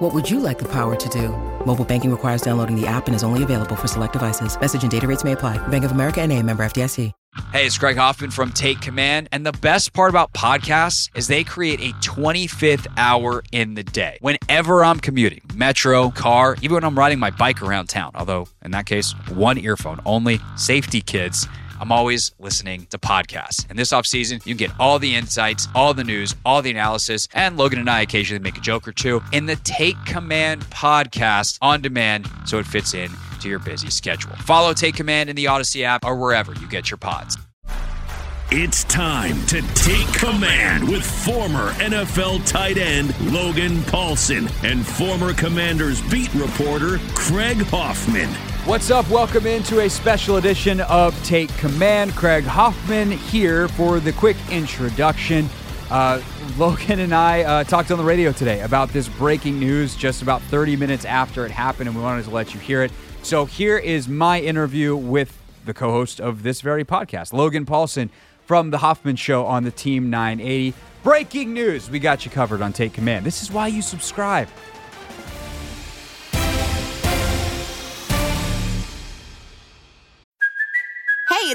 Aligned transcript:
What 0.00 0.14
would 0.14 0.30
you 0.30 0.40
like 0.40 0.58
the 0.58 0.68
power 0.72 0.96
to 0.96 1.08
do? 1.10 1.28
Mobile 1.66 1.84
banking 1.84 2.10
requires 2.10 2.40
downloading 2.40 2.74
the 2.74 2.86
app 2.86 3.06
and 3.06 3.14
is 3.14 3.22
only 3.22 3.42
available 3.42 3.76
for 3.76 3.86
select 3.86 4.14
devices. 4.14 4.58
Message 4.58 4.80
and 4.80 4.90
data 4.90 5.06
rates 5.06 5.24
may 5.24 5.32
apply. 5.32 5.58
Bank 5.68 5.84
of 5.84 5.90
America 5.90 6.22
and 6.22 6.32
a 6.32 6.42
member 6.42 6.62
FDIC. 6.62 7.12
Hey, 7.52 7.66
it's 7.66 7.76
Craig 7.76 7.98
Hoffman 7.98 8.30
from 8.30 8.50
Take 8.50 8.80
Command. 8.80 9.28
And 9.30 9.44
the 9.44 9.52
best 9.52 9.92
part 9.92 10.08
about 10.08 10.32
podcasts 10.32 11.10
is 11.14 11.28
they 11.28 11.44
create 11.44 11.80
a 11.80 11.92
25th 11.98 12.86
hour 12.96 13.44
in 13.52 13.74
the 13.74 13.84
day. 13.84 14.16
Whenever 14.22 14.82
I'm 14.82 15.00
commuting, 15.00 15.42
metro, 15.54 16.10
car, 16.10 16.56
even 16.62 16.76
when 16.76 16.84
I'm 16.84 16.98
riding 16.98 17.18
my 17.18 17.30
bike 17.30 17.60
around 17.60 17.90
town, 17.90 18.12
although 18.14 18.48
in 18.64 18.70
that 18.70 18.86
case, 18.86 19.12
one 19.34 19.58
earphone 19.58 20.00
only, 20.06 20.40
safety 20.56 21.02
kids. 21.02 21.46
I'm 21.80 21.90
always 21.90 22.32
listening 22.38 22.86
to 22.90 22.98
podcasts. 22.98 23.68
And 23.70 23.78
this 23.78 23.90
offseason, 23.90 24.44
you 24.46 24.54
can 24.54 24.58
get 24.58 24.70
all 24.78 24.98
the 24.98 25.14
insights, 25.14 25.66
all 25.74 25.94
the 25.94 26.04
news, 26.04 26.36
all 26.44 26.60
the 26.60 26.70
analysis, 26.70 27.26
and 27.32 27.56
Logan 27.56 27.78
and 27.78 27.88
I 27.88 28.02
occasionally 28.02 28.42
make 28.42 28.58
a 28.58 28.60
joke 28.60 28.86
or 28.86 28.92
two 28.92 29.22
in 29.32 29.46
the 29.46 29.56
Take 29.56 29.96
Command 30.04 30.62
podcast 30.66 31.58
on 31.62 31.80
demand 31.80 32.28
so 32.44 32.58
it 32.58 32.66
fits 32.66 32.92
in 32.92 33.10
to 33.40 33.48
your 33.48 33.58
busy 33.58 33.88
schedule. 33.88 34.36
Follow 34.36 34.74
Take 34.74 34.94
Command 34.94 35.30
in 35.30 35.36
the 35.36 35.46
Audacy 35.46 35.82
app 35.82 36.04
or 36.04 36.16
wherever 36.16 36.52
you 36.52 36.68
get 36.68 36.90
your 36.90 36.98
pods. 36.98 37.38
It's 38.52 38.82
time 38.84 39.46
to 39.46 39.62
take 39.74 40.08
command 40.12 40.88
with 40.88 41.06
former 41.06 41.70
NFL 41.74 42.44
tight 42.48 42.78
end 42.78 43.14
Logan 43.32 43.76
Paulsen 43.82 44.50
and 44.68 44.84
former 44.84 45.32
Commanders 45.32 46.02
beat 46.10 46.34
reporter 46.34 46.98
Craig 47.14 47.58
Hoffman. 47.66 48.49
What's 48.70 48.92
up? 48.92 49.10
Welcome 49.10 49.48
into 49.48 49.80
a 49.80 49.90
special 49.90 50.36
edition 50.36 50.80
of 50.82 51.20
Take 51.24 51.48
Command. 51.56 52.12
Craig 52.12 52.44
Hoffman 52.44 53.10
here 53.10 53.66
for 53.66 53.98
the 53.98 54.12
quick 54.12 54.36
introduction. 54.48 55.48
Uh, 55.90 56.22
Logan 56.56 57.00
and 57.00 57.12
I 57.12 57.42
uh, 57.42 57.64
talked 57.64 57.90
on 57.90 57.98
the 57.98 58.04
radio 58.04 58.30
today 58.30 58.60
about 58.60 58.90
this 58.90 59.08
breaking 59.08 59.58
news 59.58 59.96
just 59.96 60.22
about 60.22 60.40
30 60.42 60.76
minutes 60.76 61.04
after 61.04 61.44
it 61.44 61.50
happened, 61.50 61.88
and 61.88 61.96
we 61.96 62.02
wanted 62.04 62.26
to 62.26 62.30
let 62.30 62.54
you 62.54 62.60
hear 62.60 62.84
it. 62.84 62.92
So 63.24 63.44
here 63.44 63.76
is 63.76 64.06
my 64.06 64.40
interview 64.40 64.94
with 64.94 65.36
the 65.64 65.74
co-host 65.74 66.20
of 66.20 66.44
this 66.44 66.60
very 66.60 66.84
podcast, 66.84 67.32
Logan 67.32 67.66
Paulsen 67.66 68.08
from 68.46 68.70
the 68.70 68.78
Hoffman 68.78 69.16
Show 69.16 69.46
on 69.46 69.64
the 69.64 69.72
Team 69.72 70.10
980. 70.10 70.74
Breaking 71.02 71.52
news. 71.52 71.90
We 71.90 71.98
got 71.98 72.24
you 72.24 72.30
covered 72.30 72.62
on 72.62 72.72
Take 72.72 72.92
Command. 72.92 73.26
This 73.26 73.42
is 73.42 73.50
why 73.50 73.66
you 73.66 73.82
subscribe. 73.82 74.46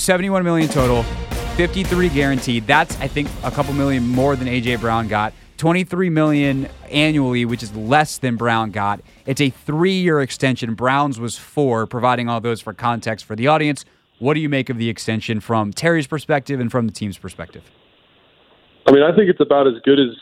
71 0.00 0.42
million 0.44 0.68
total, 0.68 1.02
53 1.56 2.08
guaranteed. 2.08 2.66
That's 2.66 2.98
I 3.00 3.06
think 3.06 3.28
a 3.44 3.50
couple 3.50 3.74
million 3.74 4.08
more 4.08 4.34
than 4.34 4.48
AJ 4.48 4.80
Brown 4.80 5.08
got. 5.08 5.34
23 5.58 6.08
million 6.08 6.68
annually, 6.90 7.44
which 7.44 7.62
is 7.62 7.76
less 7.76 8.16
than 8.16 8.36
Brown 8.36 8.70
got. 8.70 9.02
It's 9.26 9.42
a 9.42 9.50
3-year 9.50 10.22
extension. 10.22 10.74
Brown's 10.74 11.20
was 11.20 11.36
4, 11.36 11.86
providing 11.86 12.30
all 12.30 12.40
those 12.40 12.62
for 12.62 12.72
context 12.72 13.26
for 13.26 13.36
the 13.36 13.46
audience. 13.48 13.84
What 14.18 14.34
do 14.34 14.40
you 14.40 14.48
make 14.48 14.70
of 14.70 14.78
the 14.78 14.88
extension 14.88 15.38
from 15.38 15.70
Terry's 15.70 16.06
perspective 16.06 16.60
and 16.60 16.70
from 16.70 16.86
the 16.86 16.92
team's 16.94 17.18
perspective? 17.18 17.62
I 18.86 18.92
mean, 18.92 19.02
I 19.02 19.14
think 19.14 19.28
it's 19.28 19.40
about 19.40 19.66
as 19.66 19.74
good 19.84 20.00
as 20.00 20.16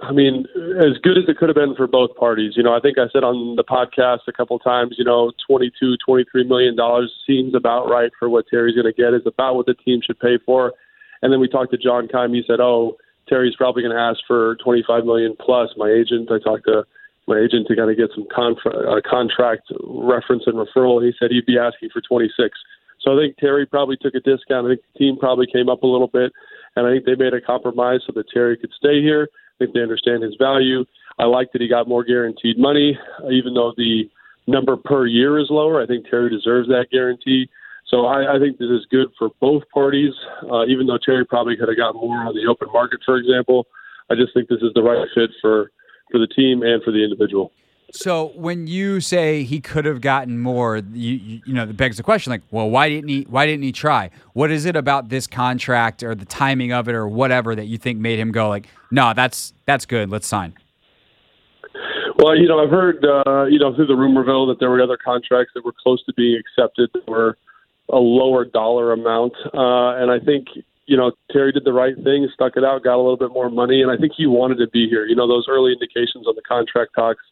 I 0.00 0.12
mean, 0.12 0.46
as 0.78 0.96
good 1.02 1.18
as 1.18 1.24
it 1.26 1.38
could 1.38 1.48
have 1.48 1.56
been 1.56 1.74
for 1.74 1.88
both 1.88 2.14
parties. 2.14 2.52
You 2.56 2.62
know, 2.62 2.72
I 2.72 2.78
think 2.78 2.98
I 2.98 3.08
said 3.12 3.24
on 3.24 3.56
the 3.56 3.64
podcast 3.64 4.20
a 4.28 4.32
couple 4.32 4.56
times, 4.60 4.94
you 4.96 5.04
know, 5.04 5.32
twenty-two, 5.46 5.96
twenty-three 6.04 6.44
million 6.44 6.76
dollars 6.76 7.12
seems 7.26 7.54
about 7.54 7.88
right 7.88 8.12
for 8.18 8.28
what 8.28 8.46
Terry's 8.48 8.76
going 8.76 8.86
to 8.86 8.92
get. 8.92 9.12
Is 9.12 9.26
about 9.26 9.56
what 9.56 9.66
the 9.66 9.74
team 9.74 10.00
should 10.04 10.20
pay 10.20 10.38
for. 10.46 10.72
And 11.20 11.32
then 11.32 11.40
we 11.40 11.48
talked 11.48 11.72
to 11.72 11.78
John 11.78 12.06
Keim. 12.06 12.32
He 12.32 12.44
said, 12.46 12.60
"Oh, 12.60 12.96
Terry's 13.28 13.56
probably 13.56 13.82
going 13.82 13.94
to 13.94 14.00
ask 14.00 14.20
for 14.26 14.56
twenty-five 14.62 15.04
million 15.04 15.34
plus." 15.40 15.70
My 15.76 15.90
agent, 15.90 16.30
I 16.30 16.38
talked 16.38 16.66
to 16.66 16.84
my 17.26 17.38
agent 17.38 17.66
to 17.66 17.74
kind 17.74 17.90
of 17.90 17.96
get 17.96 18.10
some 18.14 18.26
contra- 18.32 18.98
uh, 18.98 19.00
contract 19.04 19.72
reference 19.82 20.44
and 20.46 20.54
referral. 20.54 21.04
He 21.04 21.12
said 21.18 21.32
he'd 21.32 21.44
be 21.44 21.58
asking 21.58 21.90
for 21.92 22.00
twenty-six. 22.00 22.56
So 23.00 23.14
I 23.14 23.20
think 23.20 23.36
Terry 23.36 23.66
probably 23.66 23.96
took 23.96 24.14
a 24.14 24.20
discount. 24.20 24.66
I 24.66 24.70
think 24.70 24.80
the 24.92 24.98
team 24.98 25.16
probably 25.18 25.46
came 25.52 25.68
up 25.68 25.82
a 25.82 25.86
little 25.86 26.08
bit, 26.08 26.32
and 26.76 26.86
I 26.86 26.92
think 26.92 27.04
they 27.04 27.16
made 27.16 27.34
a 27.34 27.40
compromise 27.40 28.00
so 28.06 28.12
that 28.14 28.30
Terry 28.30 28.56
could 28.56 28.72
stay 28.78 29.02
here. 29.02 29.28
Think 29.58 29.74
they 29.74 29.80
understand 29.80 30.22
his 30.22 30.36
value. 30.38 30.84
I 31.18 31.24
like 31.24 31.50
that 31.52 31.60
he 31.60 31.68
got 31.68 31.88
more 31.88 32.04
guaranteed 32.04 32.58
money, 32.58 32.96
even 33.30 33.54
though 33.54 33.72
the 33.76 34.08
number 34.46 34.76
per 34.76 35.06
year 35.06 35.38
is 35.38 35.48
lower. 35.50 35.82
I 35.82 35.86
think 35.86 36.08
Terry 36.08 36.30
deserves 36.30 36.68
that 36.68 36.86
guarantee. 36.92 37.48
So 37.88 38.06
I, 38.06 38.36
I 38.36 38.38
think 38.38 38.58
this 38.58 38.70
is 38.70 38.86
good 38.90 39.08
for 39.18 39.30
both 39.40 39.62
parties, 39.72 40.12
uh, 40.50 40.66
even 40.66 40.86
though 40.86 40.98
Terry 41.04 41.24
probably 41.24 41.56
could 41.56 41.68
have 41.68 41.76
got 41.76 41.94
more 41.94 42.18
on 42.18 42.34
the 42.34 42.48
open 42.48 42.68
market, 42.72 43.00
for 43.04 43.16
example. 43.16 43.66
I 44.10 44.14
just 44.14 44.32
think 44.34 44.48
this 44.48 44.62
is 44.62 44.72
the 44.74 44.82
right 44.82 45.06
fit 45.14 45.30
for, 45.40 45.70
for 46.10 46.18
the 46.18 46.26
team 46.26 46.62
and 46.62 46.82
for 46.82 46.92
the 46.92 47.02
individual. 47.02 47.52
So 47.90 48.32
when 48.34 48.66
you 48.66 49.00
say 49.00 49.44
he 49.44 49.60
could 49.60 49.86
have 49.86 50.02
gotten 50.02 50.38
more, 50.38 50.76
you, 50.76 51.14
you 51.14 51.40
you 51.46 51.54
know, 51.54 51.64
begs 51.66 51.96
the 51.96 52.02
question 52.02 52.30
like, 52.30 52.42
well, 52.50 52.68
why 52.68 52.88
didn't 52.88 53.08
he 53.08 53.22
why 53.30 53.46
didn't 53.46 53.62
he 53.62 53.72
try? 53.72 54.10
What 54.34 54.50
is 54.50 54.66
it 54.66 54.76
about 54.76 55.08
this 55.08 55.26
contract 55.26 56.02
or 56.02 56.14
the 56.14 56.26
timing 56.26 56.72
of 56.72 56.88
it 56.88 56.94
or 56.94 57.08
whatever 57.08 57.54
that 57.54 57.64
you 57.64 57.78
think 57.78 57.98
made 57.98 58.18
him 58.18 58.30
go 58.30 58.48
like, 58.48 58.68
no, 58.90 59.14
that's 59.14 59.54
that's 59.64 59.86
good, 59.86 60.10
let's 60.10 60.26
sign. 60.26 60.54
Well, 62.18 62.36
you 62.36 62.48
know, 62.48 62.62
I've 62.62 62.70
heard 62.70 63.04
uh, 63.04 63.44
you 63.44 63.58
know 63.58 63.74
through 63.74 63.86
the 63.86 63.94
rumorville 63.94 64.48
that 64.48 64.56
there 64.60 64.68
were 64.68 64.82
other 64.82 64.98
contracts 65.02 65.52
that 65.54 65.64
were 65.64 65.74
close 65.82 66.04
to 66.04 66.12
being 66.12 66.38
accepted 66.38 66.90
that 66.92 67.08
were 67.08 67.38
a 67.90 67.96
lower 67.96 68.44
dollar 68.44 68.92
amount, 68.92 69.32
uh, 69.54 69.96
and 69.96 70.10
I 70.10 70.18
think 70.18 70.48
you 70.84 70.96
know 70.96 71.12
Terry 71.32 71.52
did 71.52 71.64
the 71.64 71.72
right 71.72 71.94
thing, 72.04 72.28
stuck 72.34 72.56
it 72.56 72.64
out, 72.64 72.84
got 72.84 72.96
a 72.96 73.02
little 73.02 73.16
bit 73.16 73.30
more 73.30 73.48
money, 73.48 73.80
and 73.80 73.90
I 73.90 73.96
think 73.96 74.12
he 74.14 74.26
wanted 74.26 74.58
to 74.58 74.66
be 74.66 74.88
here. 74.90 75.06
You 75.06 75.16
know, 75.16 75.26
those 75.26 75.46
early 75.48 75.72
indications 75.72 76.26
on 76.26 76.34
the 76.34 76.42
contract 76.42 76.90
talks 76.94 77.22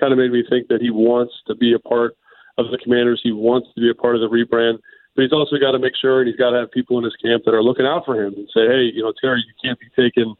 kind 0.00 0.12
of 0.12 0.18
made 0.18 0.32
me 0.32 0.44
think 0.48 0.68
that 0.68 0.80
he 0.80 0.90
wants 0.90 1.34
to 1.46 1.54
be 1.54 1.72
a 1.74 1.78
part 1.78 2.16
of 2.56 2.70
the 2.70 2.78
Commanders. 2.78 3.20
He 3.22 3.32
wants 3.32 3.68
to 3.74 3.80
be 3.80 3.90
a 3.90 3.94
part 3.94 4.16
of 4.16 4.20
the 4.20 4.28
rebrand, 4.28 4.78
but 5.14 5.22
he's 5.22 5.32
also 5.32 5.56
got 5.58 5.72
to 5.72 5.78
make 5.78 5.96
sure 5.96 6.20
and 6.20 6.28
he's 6.28 6.36
got 6.36 6.50
to 6.50 6.58
have 6.58 6.70
people 6.70 6.98
in 6.98 7.04
his 7.04 7.16
camp 7.22 7.44
that 7.44 7.54
are 7.54 7.62
looking 7.62 7.86
out 7.86 8.04
for 8.04 8.14
him 8.14 8.34
and 8.34 8.48
say, 8.52 8.66
hey, 8.66 8.90
you 8.92 9.02
know, 9.02 9.12
Terry, 9.20 9.44
you 9.46 9.54
can't 9.62 9.78
be 9.78 9.90
taken 9.94 10.34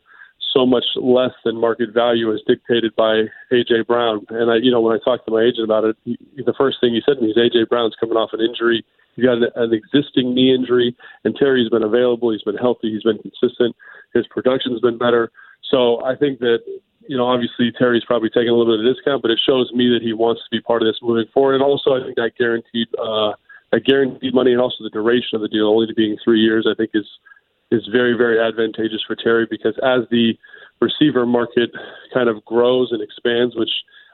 so 0.52 0.64
much 0.64 0.84
less 0.96 1.32
than 1.44 1.60
market 1.60 1.92
value 1.92 2.32
as 2.32 2.40
dictated 2.46 2.94
by 2.96 3.24
AJ 3.52 3.86
Brown. 3.86 4.24
And 4.30 4.50
I, 4.50 4.56
you 4.56 4.70
know, 4.70 4.80
when 4.80 4.96
I 4.96 4.98
talked 5.04 5.26
to 5.26 5.32
my 5.32 5.42
agent 5.42 5.64
about 5.64 5.84
it, 5.84 5.96
he, 6.04 6.18
the 6.36 6.54
first 6.56 6.78
thing 6.80 6.94
he 6.94 7.02
said 7.04 7.16
to 7.16 7.20
me 7.20 7.30
is 7.30 7.36
AJ 7.36 7.68
Brown's 7.68 7.96
coming 8.00 8.16
off 8.16 8.30
an 8.32 8.40
injury. 8.40 8.84
He's 9.14 9.24
got 9.24 9.38
an, 9.38 9.48
an 9.56 9.72
existing 9.72 10.34
knee 10.34 10.54
injury, 10.54 10.96
and 11.24 11.34
Terry's 11.36 11.68
been 11.68 11.82
available. 11.82 12.32
He's 12.32 12.42
been 12.42 12.56
healthy. 12.56 12.92
He's 12.92 13.02
been 13.02 13.18
consistent. 13.18 13.76
His 14.14 14.26
production's 14.28 14.80
been 14.80 14.96
better. 14.96 15.30
So 15.70 16.02
I 16.04 16.16
think 16.16 16.38
that 16.38 16.60
you 17.08 17.16
know, 17.16 17.26
obviously 17.26 17.72
Terry's 17.72 18.04
probably 18.04 18.28
taking 18.28 18.50
a 18.50 18.54
little 18.54 18.76
bit 18.76 18.84
of 18.84 18.94
discount, 18.94 19.22
but 19.22 19.30
it 19.30 19.40
shows 19.44 19.72
me 19.72 19.88
that 19.88 20.02
he 20.02 20.12
wants 20.12 20.42
to 20.44 20.50
be 20.52 20.60
part 20.60 20.82
of 20.82 20.86
this 20.86 21.00
moving 21.02 21.26
forward. 21.32 21.54
And 21.54 21.62
also, 21.62 21.96
I 21.96 22.04
think 22.04 22.16
that 22.16 22.32
guaranteed 22.38 22.88
uh, 23.00 23.32
that 23.72 23.84
guaranteed 23.84 24.34
money 24.34 24.52
and 24.52 24.60
also 24.60 24.84
the 24.84 24.90
duration 24.90 25.36
of 25.36 25.40
the 25.40 25.48
deal, 25.48 25.68
only 25.68 25.86
to 25.86 25.94
being 25.94 26.16
three 26.22 26.40
years, 26.40 26.68
I 26.70 26.74
think 26.76 26.90
is 26.94 27.08
is 27.70 27.88
very 27.90 28.16
very 28.16 28.38
advantageous 28.38 29.02
for 29.06 29.16
Terry 29.16 29.46
because 29.50 29.74
as 29.82 30.08
the 30.10 30.36
receiver 30.80 31.26
market 31.26 31.70
kind 32.12 32.28
of 32.28 32.44
grows 32.44 32.92
and 32.92 33.02
expands, 33.02 33.56
which 33.56 33.72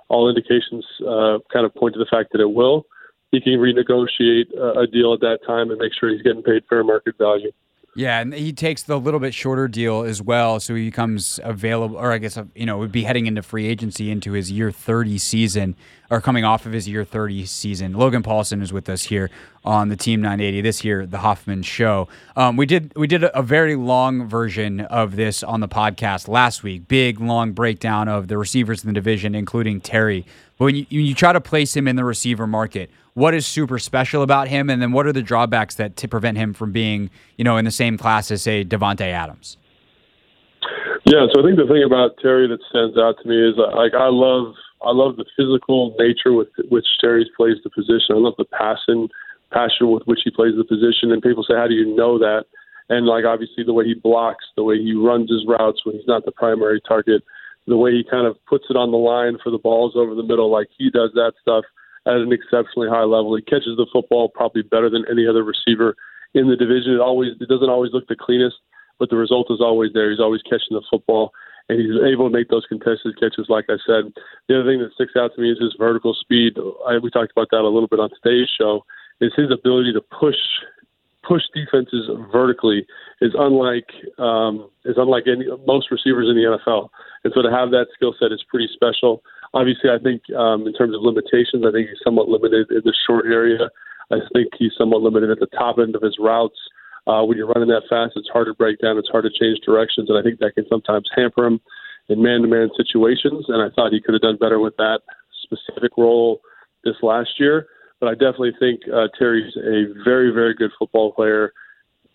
all 0.09 0.29
indications 0.29 0.87
uh, 1.03 1.39
kind 1.53 1.67
of 1.67 1.75
point 1.75 1.95
to 1.95 1.99
the 1.99 2.09
fact 2.11 2.31
that 2.33 2.41
it 2.41 2.53
will, 2.53 2.87
he 3.33 3.41
can 3.41 3.55
renegotiate 3.55 4.55
a, 4.57 4.81
a 4.81 4.87
deal 4.87 5.13
at 5.13 5.21
that 5.21 5.41
time 5.47 5.71
and 5.71 5.81
make 5.81 5.93
sure 5.99 6.11
he's 6.11 6.23
getting 6.23 6.43
paid 6.43 6.63
fair 6.69 6.85
market 6.85 7.19
value. 7.19 7.51
Yeah, 7.97 8.21
and 8.21 8.35
he 8.35 8.53
takes 8.53 8.83
the 8.83 8.99
little 8.99 9.21
bit 9.21 9.35
shorter 9.35 9.69
deal 9.69 10.03
as 10.03 10.21
well, 10.21 10.59
so 10.59 10.75
he 10.75 10.87
becomes 10.87 11.39
available, 11.45 11.97
or 11.97 12.11
I 12.13 12.19
guess 12.19 12.37
you 12.55 12.67
know 12.67 12.79
would 12.79 12.91
be 12.93 13.05
heading 13.05 13.27
into 13.27 13.43
free 13.43 13.67
agency 13.69 14.11
into 14.11 14.33
his 14.33 14.51
year 14.51 14.73
thirty 14.73 15.17
season. 15.19 15.77
or 16.11 16.21
coming 16.21 16.45
off 16.45 16.67
of 16.67 16.73
his 16.73 16.87
year 16.87 17.03
30 17.05 17.47
season. 17.47 17.95
Logan 17.95 18.23
Paulsen 18.23 18.63
is 18.63 18.73
with 18.73 18.89
us 18.91 19.05
here 19.05 19.31
on 19.65 19.89
the 19.89 19.97
Team 19.97 20.21
980 20.21 20.61
this 20.61 20.85
year, 20.85 21.07
the 21.07 21.19
Hoffman 21.19 21.63
Show. 21.63 22.09
Um, 22.37 22.57
we 22.59 22.67
did 22.67 22.93
we 22.95 23.07
did 23.07 23.25
a, 23.25 23.37
a 23.37 23.43
very 23.43 23.75
long 23.75 24.29
version 24.29 24.81
of 24.81 25.17
this 25.17 25.43
on 25.43 25.61
the 25.61 25.69
podcast 25.69 26.29
last 26.29 26.63
week. 26.63 26.87
Big 26.89 27.21
long 27.21 27.53
breakdown 27.53 28.07
of 28.09 28.29
the 28.29 28.37
receivers 28.37 28.85
in 28.85 28.89
the 28.89 28.95
division, 28.95 29.35
including 29.35 29.81
Terry. 29.81 30.27
But 30.59 30.65
when 30.67 30.77
you, 30.77 30.87
you 30.89 31.15
try 31.15 31.33
to 31.33 31.41
place 31.41 31.77
him 31.77 31.89
in 31.89 31.97
the 31.97 32.05
receiver 32.05 32.47
market, 32.47 32.91
what 33.15 33.35
is 33.35 33.47
super 33.47 33.79
special 33.79 34.23
about 34.23 34.49
him, 34.49 34.71
and 34.71 34.81
then 34.81 34.93
what 34.93 35.07
are 35.07 35.13
the 35.13 35.23
drawbacks 35.23 35.77
that 35.77 35.97
to 35.97 36.09
prevent 36.09 36.39
him 36.39 36.55
from 36.55 36.73
being, 36.73 37.11
you 37.37 37.45
know, 37.45 37.57
in 37.57 37.65
the 37.65 37.71
same 37.71 37.99
class 37.99 38.31
as 38.31 38.43
say 38.43 38.65
Davante 38.65 39.03
Adams? 39.03 39.57
Yeah, 41.07 41.27
so 41.33 41.41
I 41.41 41.45
think 41.45 41.59
the 41.59 41.67
thing 41.69 41.85
about 41.85 42.17
Terry 42.23 42.49
that 42.49 42.61
stands 42.71 42.97
out 42.97 43.17
to 43.23 43.29
me 43.29 43.37
is 43.37 43.55
uh, 43.59 43.77
like 43.77 43.93
I 43.95 44.09
love 44.09 44.55
I 44.83 44.91
love 44.91 45.17
the 45.17 45.27
physical 45.37 45.95
nature 45.99 46.33
with 46.33 46.49
which 46.69 46.87
Terry 47.01 47.29
plays 47.37 47.57
the 47.63 47.71
position. 47.71 48.17
I 48.17 48.19
love 48.19 48.35
the 48.39 48.47
passion 48.47 49.09
passion 49.55 49.91
with 49.91 50.03
which 50.05 50.21
he 50.25 50.31
plays 50.31 50.55
the 50.57 50.65
position. 50.65 51.13
And 51.13 51.23
people 51.23 51.45
say, 51.45 51.55
how 51.55 51.69
do 51.69 51.75
you 51.75 51.95
know 51.95 52.19
that? 52.19 52.45
And 52.89 53.07
like 53.07 53.25
obviously 53.25 53.65
the 53.65 53.73
way 53.73 53.87
he 53.87 53.95
blocks, 53.95 54.45
the 54.57 54.65
way 54.65 54.77
he 54.77 54.93
runs 54.93 55.31
his 55.31 55.47
routes 55.47 55.81
when 55.87 55.95
he's 55.95 56.07
not 56.07 56.25
the 56.25 56.33
primary 56.33 56.83
target, 56.87 57.23
the 57.67 57.77
way 57.77 57.93
he 57.93 58.05
kind 58.09 58.27
of 58.27 58.37
puts 58.47 58.67
it 58.69 58.77
on 58.77 58.91
the 58.91 59.01
line 59.01 59.39
for 59.43 59.51
the 59.51 59.59
balls 59.59 59.93
over 59.97 60.15
the 60.15 60.23
middle, 60.23 60.51
like 60.51 60.69
he 60.77 60.91
does 60.91 61.11
that 61.15 61.33
stuff 61.41 61.65
at 62.07 62.21
an 62.21 62.33
exceptionally 62.33 62.89
high 62.89 63.05
level. 63.05 63.35
He 63.37 63.43
catches 63.43 63.77
the 63.77 63.87
football 63.93 64.29
probably 64.29 64.63
better 64.63 64.91
than 64.91 65.05
any 65.11 65.27
other 65.27 65.43
receiver 65.43 65.97
in 66.35 66.49
the 66.49 66.57
division. 66.57 66.93
It 66.93 67.01
always 67.01 67.33
it 67.41 67.49
doesn't 67.49 67.71
always 67.71 67.93
look 67.93 68.07
the 68.09 68.17
cleanest, 68.17 68.57
but 68.99 69.09
the 69.09 69.17
result 69.17 69.49
is 69.51 69.61
always 69.61 69.93
there. 69.95 70.11
He's 70.11 70.21
always 70.21 70.43
catching 70.43 70.77
the 70.77 70.85
football 70.91 71.33
and 71.69 71.81
he's 71.81 71.97
able 72.05 72.29
to 72.29 72.37
make 72.37 72.49
those 72.49 72.67
contested 72.69 73.19
catches. 73.19 73.47
Like 73.49 73.67
I 73.69 73.81
said, 73.87 74.13
the 74.49 74.61
other 74.61 74.69
thing 74.69 74.81
that 74.81 74.93
sticks 74.95 75.17
out 75.17 75.33
to 75.35 75.41
me 75.41 75.51
is 75.51 75.59
his 75.61 75.75
vertical 75.79 76.15
speed. 76.15 76.59
I, 76.87 76.99
we 76.99 77.11
talked 77.11 77.33
about 77.33 77.49
that 77.51 77.65
a 77.65 77.73
little 77.73 77.89
bit 77.89 78.01
on 78.01 78.11
today's 78.23 78.49
show. 78.59 78.85
Is 79.21 79.33
his 79.37 79.51
ability 79.51 79.93
to 79.95 80.03
push 80.03 80.37
push 81.27 81.43
defenses 81.55 82.09
vertically 82.33 82.87
is 83.21 83.33
unlike 83.37 83.89
um, 84.19 84.69
is 84.85 84.97
unlike 84.97 85.25
any 85.27 85.47
most 85.67 85.91
receivers 85.91 86.29
in 86.29 86.37
the 86.37 86.59
NFL. 86.59 86.89
And 87.25 87.33
so 87.35 87.43
to 87.43 87.51
have 87.51 87.71
that 87.71 87.87
skill 87.95 88.15
set 88.19 88.33
is 88.33 88.45
pretty 88.49 88.69
special. 88.73 89.23
Obviously, 89.55 89.91
I 89.91 89.99
think 90.03 90.23
um, 90.37 90.67
in 90.67 90.75
terms 90.75 90.95
of 90.95 91.03
limitations, 91.03 91.65
I 91.67 91.73
think 91.73 91.89
he's 91.89 92.03
somewhat 92.05 92.29
limited 92.29 92.71
in 92.71 92.83
the 92.85 92.95
short 93.07 93.27
area. 93.27 93.71
I 94.11 94.19
think 94.33 94.53
he's 94.59 94.73
somewhat 94.77 95.01
limited 95.01 95.31
at 95.31 95.41
the 95.41 95.51
top 95.57 95.79
end 95.79 95.97
of 95.97 96.03
his 96.03 96.17
routes. 96.19 96.59
Uh, 97.07 97.23
when 97.23 97.37
you're 97.37 97.47
running 97.49 97.69
that 97.69 97.85
fast, 97.89 98.15
it's 98.17 98.29
hard 98.33 98.47
to 98.47 98.55
break 98.55 98.81
down. 98.81 98.99
It's 98.99 99.09
hard 99.09 99.25
to 99.25 99.31
change 99.31 99.61
directions, 99.65 100.09
and 100.09 100.19
I 100.19 100.23
think 100.23 100.41
that 100.41 100.55
can 100.55 100.65
sometimes 100.69 101.09
hamper 101.15 101.47
him 101.47 101.61
in 102.09 102.23
man-to-man 102.23 102.71
situations. 102.77 103.45
And 103.49 103.61
I 103.61 103.69
thought 103.75 103.93
he 103.93 104.01
could 104.01 104.15
have 104.15 104.23
done 104.23 104.39
better 104.41 104.59
with 104.59 104.77
that 104.77 105.01
specific 105.43 105.93
role 105.97 106.41
this 106.85 106.97
last 107.03 107.39
year. 107.39 107.67
But 108.05 108.11
I 108.11 108.15
definitely 108.17 108.53
think 108.61 108.83
uh, 108.93 109.09
Terry's 109.19 109.57
a 109.57 109.87
very, 110.05 110.31
very 110.31 110.53
good 110.53 110.71
football 110.79 111.13
player, 111.13 111.55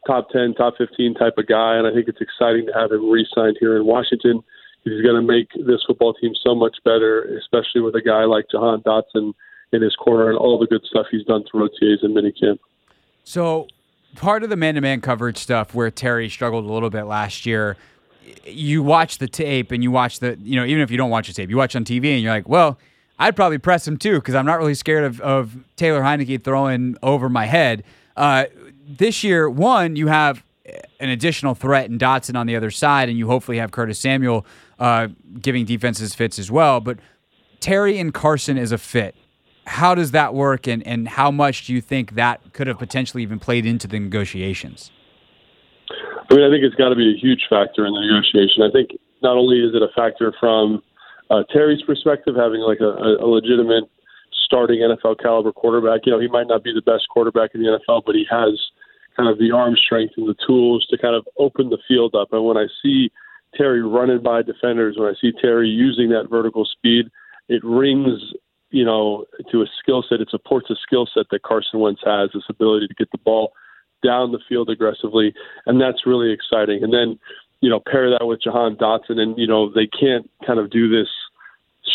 top 0.06 0.30
10, 0.30 0.54
top 0.54 0.76
15 0.78 1.16
type 1.16 1.34
of 1.40 1.48
guy, 1.48 1.78
and 1.78 1.88
I 1.88 1.92
think 1.92 2.08
it's 2.08 2.22
exciting 2.22 2.68
to 2.68 2.74
have 2.80 2.92
him 2.92 3.10
re-signed 3.10 3.58
here 3.60 3.76
in 3.76 3.88
Washington. 3.88 4.44
He's 4.84 5.02
going 5.02 5.16
to 5.16 5.24
make 5.24 5.48
this 5.66 5.82
football 5.88 6.14
team 6.14 6.34
so 6.46 6.54
much 6.54 6.78
better, 6.86 7.24
especially 7.40 7.82
with 7.82 7.96
a 7.96 8.02
guy 8.02 8.26
like 8.26 8.46
Jahan 8.52 8.84
Dotson 8.84 9.34
in 9.74 9.82
his 9.82 9.96
corner 9.96 10.30
and 10.30 10.38
all 10.38 10.60
the 10.60 10.68
good 10.68 10.84
stuff 10.88 11.08
he's 11.10 11.26
done 11.26 11.44
through 11.50 11.68
OTAs 11.68 12.04
and 12.04 12.16
minicamp. 12.16 12.60
So 13.24 13.66
part 14.16 14.44
of 14.44 14.52
the 14.52 14.58
man-to-man 14.58 15.02
coverage 15.02 15.38
stuff 15.38 15.74
where 15.74 15.90
Terry 15.90 16.30
struggled 16.30 16.66
a 16.66 16.72
little 16.72 16.92
bit 16.92 17.06
last 17.06 17.48
year. 17.48 17.78
You 18.46 18.84
watch 18.84 19.18
the 19.18 19.28
tape 19.28 19.72
and 19.72 19.82
you 19.82 19.90
watch 19.90 20.20
the, 20.20 20.38
you 20.44 20.56
know, 20.56 20.66
even 20.66 20.84
if 20.84 20.92
you 20.92 20.98
don't 20.98 21.10
watch 21.10 21.30
the 21.30 21.34
tape, 21.34 21.50
you 21.50 21.58
watch 21.58 21.76
on 21.76 21.84
TV 21.84 22.14
and 22.14 22.22
you're 22.22 22.32
like, 22.32 22.48
well, 22.48 22.78
I'd 23.20 23.36
probably 23.36 23.58
press 23.58 23.88
him 23.88 23.98
too 23.98 24.16
because 24.16 24.34
I'm 24.34 24.46
not 24.46 24.58
really 24.58 24.76
scared 24.76 25.04
of, 25.04 25.22
of 25.22 25.58
Taylor 25.76 26.02
Heinicke 26.02 26.44
throwing 26.44 26.98
over 27.04 27.30
my 27.30 27.46
head. 27.46 27.84
Uh, 28.16 28.46
this 28.88 29.24
year, 29.24 29.50
one, 29.50 29.96
you 29.96 30.08
have 30.08 30.44
an 31.00 31.10
additional 31.10 31.54
threat 31.54 31.90
in 31.90 32.00
Dotson 32.00 32.36
on 32.36 32.48
the 32.48 32.56
other 32.56 32.72
side, 32.72 33.10
and 33.10 33.18
you 33.18 33.28
hopefully 33.28 33.58
have 33.58 33.72
Curtis 33.72 34.00
Samuel 34.00 34.46
uh, 34.80 35.10
giving 35.40 35.66
defenses 35.66 36.16
fits 36.16 36.40
as 36.40 36.50
well. 36.50 36.80
But 36.80 37.00
Terry 37.60 38.00
and 38.00 38.14
Carson 38.14 38.58
is 38.58 38.72
a 38.72 38.78
fit 38.78 39.16
how 39.70 39.94
does 39.94 40.12
that 40.12 40.34
work, 40.34 40.68
and, 40.68 40.86
and 40.88 41.08
how 41.08 41.30
much 41.30 41.68
do 41.68 41.74
you 41.74 41.80
think 41.80 42.16
that 42.16 42.42
could 42.54 42.66
have 42.66 42.80
potentially 42.80 43.22
even 43.22 43.38
played 43.38 43.68
into 43.68 43.88
the 43.88 44.00
negotiations? 44.00 44.90
I 45.92 46.34
mean, 46.34 46.44
I 46.44 46.50
think 46.50 46.64
it's 46.64 46.76
got 46.76 46.90
to 46.90 46.96
be 46.96 47.14
a 47.14 47.18
huge 47.18 47.46
factor 47.48 47.86
in 47.86 47.94
the 47.94 48.02
negotiation. 48.02 48.64
I 48.64 48.72
think 48.72 49.00
not 49.22 49.38
only 49.38 49.60
is 49.60 49.76
it 49.76 49.84
a 49.84 49.90
factor 49.96 50.34
from 50.40 50.82
uh, 51.30 51.44
Terry's 51.52 51.82
perspective, 51.84 52.36
having 52.36 52.62
like 52.62 52.80
a, 52.80 53.24
a 53.24 53.28
legitimate 53.28 53.86
starting 54.46 54.80
NFL 54.80 55.22
caliber 55.22 55.52
quarterback. 55.52 56.02
You 56.06 56.14
know, 56.14 56.20
he 56.20 56.28
might 56.28 56.48
not 56.48 56.64
be 56.64 56.74
the 56.74 56.82
best 56.82 57.08
quarterback 57.10 57.52
in 57.54 57.62
the 57.62 57.80
NFL, 57.80 58.04
but 58.06 58.16
he 58.16 58.26
has 58.30 58.60
kind 59.16 59.30
of 59.30 59.38
the 59.38 59.52
arm 59.52 59.76
strength 59.76 60.14
and 60.18 60.28
the 60.28 60.36
tools 60.46 60.86
to 60.90 60.98
kind 60.98 61.16
of 61.16 61.28
open 61.38 61.70
the 61.70 61.78
field 61.88 62.16
up. 62.16 62.30
And 62.32 62.46
when 62.46 62.58
I 62.58 62.68
see 62.82 63.12
Terry 63.56 63.84
running 63.84 64.24
by 64.24 64.42
defenders, 64.42 64.96
when 64.98 65.10
I 65.10 65.14
see 65.20 65.32
Terry 65.40 65.68
using 65.70 66.10
that 66.10 66.30
vertical 66.30 66.66
speed, 66.66 67.10
it 67.48 67.64
rings 67.64 68.34
you 68.72 68.86
know, 68.86 69.26
to 69.52 69.62
a 69.62 69.66
skill 69.80 70.04
set. 70.08 70.22
It 70.22 70.30
supports 70.30 70.70
a 70.70 70.76
skill 70.76 71.08
set 71.14 71.26
that 71.32 71.44
Carson 71.44 71.80
Wentz 71.80 72.02
has, 72.06 72.30
this 72.34 72.44
ability 72.50 72.88
to 72.88 72.94
get 72.94 73.12
the 73.12 73.18
ball 73.18 73.54
down 74.04 74.32
the 74.32 74.40
field 74.48 74.70
aggressively, 74.70 75.34
and 75.66 75.82
that's 75.82 76.06
really 76.06 76.32
exciting. 76.32 76.84
And 76.84 76.94
then, 76.94 77.20
you 77.62 77.70
know, 77.70 77.80
pair 77.80 78.10
that 78.10 78.26
with 78.26 78.42
Jahan 78.42 78.76
Dotson, 78.76 79.20
and 79.20 79.38
you 79.38 79.48
know, 79.48 79.72
they 79.72 79.88
can't 79.88 80.30
kind 80.46 80.60
of 80.60 80.70
do 80.70 80.90
this 80.90 81.08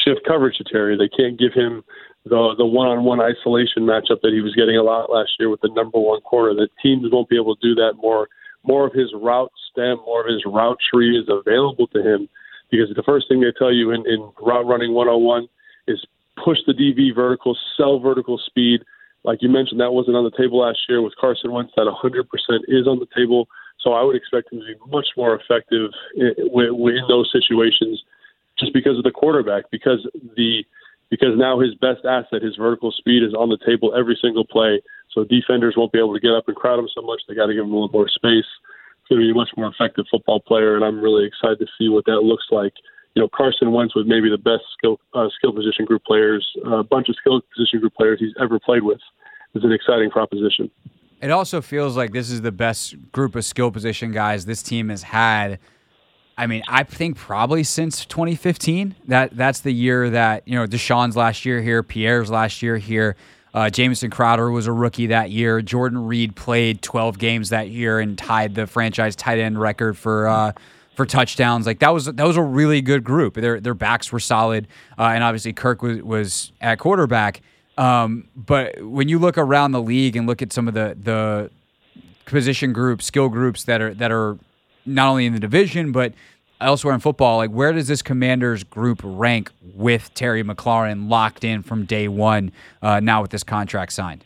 shift 0.05 0.21
coverage 0.27 0.57
to 0.59 0.65
Terry. 0.65 0.97
They 0.97 1.09
can't 1.09 1.39
give 1.39 1.53
him 1.53 1.85
the 2.25 2.55
the 2.57 2.67
one 2.67 2.89
on 2.89 3.05
one 3.05 3.21
isolation 3.21 3.83
matchup 3.83 4.21
that 4.23 4.33
he 4.33 4.41
was 4.41 4.55
getting 4.55 4.77
a 4.77 4.83
lot 4.83 5.11
last 5.11 5.33
year 5.39 5.49
with 5.49 5.61
the 5.61 5.71
number 5.75 5.99
one 5.99 6.21
corner. 6.23 6.55
The 6.55 6.69
teams 6.83 7.05
won't 7.11 7.29
be 7.29 7.37
able 7.37 7.57
to 7.57 7.63
do 7.63 7.75
that 7.77 7.95
more. 7.97 8.29
More 8.67 8.87
of 8.87 8.95
his 8.95 9.13
route 9.15 9.53
stem, 9.71 9.99
more 10.07 10.23
of 10.23 10.33
his 10.33 10.43
route 10.47 10.79
tree 10.93 11.19
is 11.19 11.29
available 11.29 11.87
to 11.89 12.01
him 12.01 12.29
because 12.71 12.89
the 12.97 13.03
first 13.03 13.29
thing 13.29 13.41
they 13.41 13.53
tell 13.59 13.73
you 13.73 13.91
in, 13.91 14.05
in 14.07 14.33
route 14.41 14.67
running 14.67 14.95
101 14.95 15.49
is 15.87 16.05
push 16.43 16.59
the 16.67 16.73
DB 16.73 17.15
vertical, 17.15 17.57
sell 17.77 17.99
vertical 17.99 18.39
speed. 18.39 18.83
Like 19.23 19.43
you 19.43 19.49
mentioned, 19.49 19.81
that 19.81 19.93
wasn't 19.93 20.17
on 20.17 20.25
the 20.25 20.37
table 20.37 20.61
last 20.61 20.79
year 20.89 21.03
with 21.03 21.15
Carson 21.21 21.53
Wentz. 21.53 21.73
That 21.77 21.87
100% 21.87 22.25
is 22.69 22.87
on 22.87 22.99
the 22.99 23.09
table. 23.15 23.49
So 23.85 23.93
I 23.93 24.03
would 24.03 24.17
expect 24.17 24.51
him 24.51 24.61
to 24.61 24.67
be 24.67 24.75
much 24.91 25.07
more 25.17 25.39
effective 25.39 25.91
in, 26.17 26.33
in 26.37 27.05
those 27.07 27.31
situations, 27.31 28.03
just 28.59 28.73
because 28.73 28.97
of 28.97 29.05
the 29.05 29.13
quarterback. 29.13 29.71
Because 29.71 30.01
the 30.37 30.65
because 31.11 31.37
now 31.37 31.61
his 31.61 31.75
best 31.77 32.05
asset, 32.09 32.43
his 32.43 32.57
vertical 32.57 32.91
speed, 32.91 33.23
is 33.23 33.35
on 33.35 33.51
the 33.51 33.59
table 33.65 33.95
every 33.95 34.19
single 34.21 34.45
play. 34.45 34.81
So 35.13 35.23
defenders 35.23 35.75
won't 35.77 35.93
be 35.93 36.01
able 36.01 36.15
to 36.15 36.21
get 36.21 36.33
up 36.33 36.49
and 36.49 36.57
crowd 36.57 36.81
him 36.81 36.89
so 36.93 37.03
much. 37.03 37.21
They 37.29 37.35
got 37.35 37.47
to 37.47 37.55
give 37.55 37.63
him 37.63 37.71
a 37.71 37.75
little 37.75 37.93
more 37.93 38.09
space. 38.09 38.49
He's 39.05 39.17
going 39.17 39.21
to 39.21 39.27
be 39.27 39.31
a 39.31 39.35
much 39.35 39.51
more 39.57 39.69
effective 39.69 40.07
football 40.11 40.41
player, 40.41 40.75
and 40.75 40.85
I'm 40.85 40.99
really 40.99 41.27
excited 41.27 41.61
to 41.61 41.67
see 41.79 41.89
what 41.89 42.07
that 42.07 42.25
looks 42.25 42.47
like 42.51 42.73
you 43.15 43.23
know, 43.23 43.29
Carson 43.29 43.73
Wentz 43.73 43.95
was 43.95 44.07
maybe 44.09 44.29
the 44.29 44.39
best 44.39 44.65
skill 44.77 44.99
uh, 45.15 45.29
skill 45.37 45.53
position 45.53 45.85
group 45.85 46.05
players, 46.05 46.47
a 46.67 46.77
uh, 46.77 46.83
bunch 46.83 47.09
of 47.09 47.15
skill 47.17 47.41
position 47.57 47.81
group 47.81 47.95
players 47.95 48.19
he's 48.19 48.35
ever 48.41 48.59
played 48.59 48.83
with. 48.83 48.99
Is 49.55 49.63
an 49.63 49.71
exciting 49.71 50.11
proposition. 50.11 50.69
It 51.25 51.31
also 51.31 51.63
feels 51.63 51.97
like 51.97 52.13
this 52.13 52.29
is 52.29 52.43
the 52.43 52.53
best 52.53 52.97
group 53.11 53.35
of 53.35 53.47
skill 53.47 53.71
position 53.71 54.13
guys 54.13 54.45
this 54.45 54.63
team 54.63 54.91
has 54.91 55.03
had. 55.03 55.59
I 56.37 56.47
mean, 56.47 56.63
I 56.69 56.83
think 56.83 57.17
probably 57.17 57.65
since 57.65 58.05
2015. 58.05 58.95
That 59.09 59.35
that's 59.35 59.61
the 59.61 59.73
year 59.73 60.11
that 60.11 60.47
you 60.47 60.55
know 60.55 60.67
DeSean's 60.67 61.17
last 61.17 61.47
year 61.47 61.63
here, 61.63 61.83
Pierre's 61.83 62.31
last 62.31 62.61
year 62.61 62.77
here. 62.77 63.17
Uh, 63.55 63.71
Jamison 63.71 64.11
Crowder 64.11 64.51
was 64.51 64.67
a 64.67 64.73
rookie 64.73 65.07
that 65.07 65.31
year. 65.31 65.63
Jordan 65.63 66.07
Reed 66.07 66.37
played 66.37 66.83
12 66.83 67.19
games 67.19 67.49
that 67.49 67.71
year 67.71 68.01
and 68.01 68.19
tied 68.19 68.55
the 68.55 68.67
franchise 68.67 69.17
tight 69.17 69.39
end 69.39 69.59
record 69.59 69.97
for 69.97 70.29
uh, 70.29 70.53
for 70.95 71.07
touchdowns. 71.07 71.65
Like 71.65 71.79
that 71.79 71.95
was 71.95 72.05
that 72.05 72.27
was 72.27 72.37
a 72.37 72.43
really 72.43 72.83
good 72.83 73.03
group. 73.03 73.37
Their 73.37 73.61
their 73.61 73.73
backs 73.73 74.13
were 74.13 74.21
solid, 74.21 74.69
uh, 74.99 75.05
and 75.05 75.25
obviously 75.25 75.55
Kirk 75.55 75.81
was, 75.81 76.03
was 76.03 76.53
at 76.61 76.79
quarterback. 76.79 77.41
Um, 77.77 78.29
but 78.37 78.83
when 78.83 79.09
you 79.09 79.19
look 79.19 79.37
around 79.37 79.73
the 79.73 79.83
league 79.83 80.17
and 80.17 80.27
look 80.27 80.43
at 80.43 80.53
some 80.53 80.69
of 80.69 80.75
the 80.75 80.97
the 81.01 81.51
position 82.25 82.73
groups, 82.73 83.05
skill 83.05 83.29
groups 83.29 83.65
that 83.65 83.81
are 83.81 83.95
that 83.95 84.13
are 84.13 84.39
not 84.87 85.09
only 85.09 85.27
in 85.27 85.33
the 85.33 85.41
division 85.41 85.93
but 85.93 86.13
elsewhere 86.61 86.95
in 86.95 87.01
football, 87.01 87.39
like 87.39 87.51
where 87.51 87.73
does 87.73 87.89
this 87.89 88.03
Commanders 88.03 88.65
group 88.65 89.01
rank 89.03 89.51
with 89.75 90.13
Terry 90.15 90.45
McLaurin 90.45 91.09
locked 91.09 91.45
in 91.45 91.63
from 91.63 91.85
day 91.85 92.09
one? 92.09 92.53
Uh, 92.81 93.01
now 93.01 93.23
with 93.23 93.31
this 93.31 93.43
contract 93.43 93.93
signed. 93.93 94.25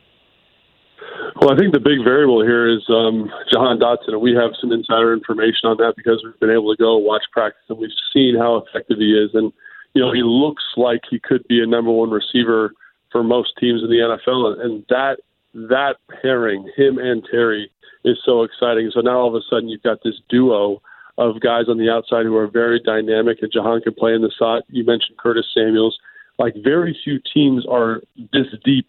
Well, 1.41 1.53
I 1.53 1.57
think 1.57 1.73
the 1.73 1.81
big 1.81 2.03
variable 2.03 2.43
here 2.43 2.69
is 2.69 2.83
um, 2.89 3.31
Jahan 3.53 3.79
Dotson, 3.79 4.09
and 4.09 4.21
we 4.21 4.35
have 4.35 4.51
some 4.61 4.73
insider 4.73 5.13
information 5.13 5.71
on 5.71 5.77
that 5.77 5.95
because 5.97 6.21
we've 6.25 6.39
been 6.41 6.51
able 6.51 6.75
to 6.75 6.77
go 6.77 6.97
watch 6.97 7.23
practice 7.33 7.63
and 7.69 7.79
we've 7.79 7.95
seen 8.13 8.37
how 8.37 8.57
effective 8.57 8.99
he 8.99 9.15
is. 9.15 9.31
And 9.35 9.53
you 9.95 10.03
know, 10.03 10.13
he 10.13 10.23
looks 10.23 10.65
like 10.77 11.03
he 11.09 11.21
could 11.21 11.47
be 11.49 11.63
a 11.63 11.67
number 11.67 11.91
one 11.91 12.11
receiver 12.11 12.73
for 13.11 13.23
most 13.23 13.53
teams 13.59 13.83
in 13.83 13.89
the 13.89 14.19
NFL, 14.27 14.61
and 14.65 14.85
that 14.89 15.19
that 15.55 15.97
pairing, 16.23 16.71
him 16.77 16.99
and 16.99 17.27
Terry, 17.31 17.71
is 18.05 18.19
so 18.25 18.43
exciting. 18.43 18.91
So 18.93 19.01
now 19.01 19.19
all 19.19 19.29
of 19.29 19.35
a 19.35 19.41
sudden 19.51 19.69
you've 19.69 19.83
got 19.83 19.99
this 20.05 20.21
duo 20.29 20.81
of 21.17 21.41
guys 21.41 21.65
on 21.69 21.79
the 21.79 21.91
outside 21.91 22.25
who 22.25 22.37
are 22.37 22.47
very 22.47 22.81
dynamic, 22.81 23.39
and 23.43 23.53
Jahan 23.53 23.81
can 23.81 23.95
play 23.95 24.15
in 24.15 24.23
the 24.23 24.33
slot. 24.39 24.63
You 24.69 24.85
mentioned 24.85 25.19
Curtis 25.19 25.47
Samuels. 25.53 25.99
Like 26.39 26.55
very 26.63 26.97
few 27.03 27.19
teams 27.35 27.67
are 27.69 28.01
this 28.33 28.47
deep 28.65 28.87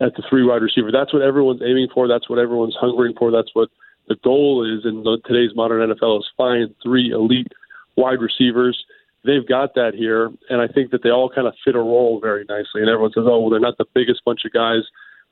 at 0.00 0.14
the 0.16 0.22
three 0.28 0.44
wide 0.44 0.62
receiver. 0.62 0.92
That's 0.92 1.12
what 1.12 1.22
everyone's 1.22 1.62
aiming 1.62 1.88
for. 1.94 2.06
That's 2.06 2.28
what 2.28 2.38
everyone's 2.38 2.76
hungering 2.78 3.14
for. 3.18 3.30
That's 3.30 3.50
what 3.54 3.70
the 4.08 4.16
goal 4.16 4.64
is 4.64 4.84
in 4.84 5.04
the, 5.04 5.18
today's 5.24 5.54
modern 5.54 5.88
NFL 5.88 6.18
is 6.18 6.28
find 6.36 6.74
three 6.82 7.10
elite 7.10 7.52
wide 7.96 8.20
receivers. 8.20 8.84
They've 9.24 9.46
got 9.46 9.74
that 9.74 9.92
here, 9.94 10.30
and 10.48 10.62
I 10.62 10.66
think 10.66 10.92
that 10.92 11.02
they 11.02 11.10
all 11.10 11.28
kind 11.28 11.46
of 11.46 11.54
fit 11.64 11.74
a 11.74 11.78
role 11.78 12.20
very 12.20 12.44
nicely. 12.48 12.80
And 12.80 12.88
everyone 12.88 13.12
says, 13.12 13.24
"Oh, 13.26 13.40
well, 13.40 13.50
they're 13.50 13.60
not 13.60 13.76
the 13.76 13.84
biggest 13.94 14.24
bunch 14.24 14.44
of 14.46 14.52
guys, 14.52 14.82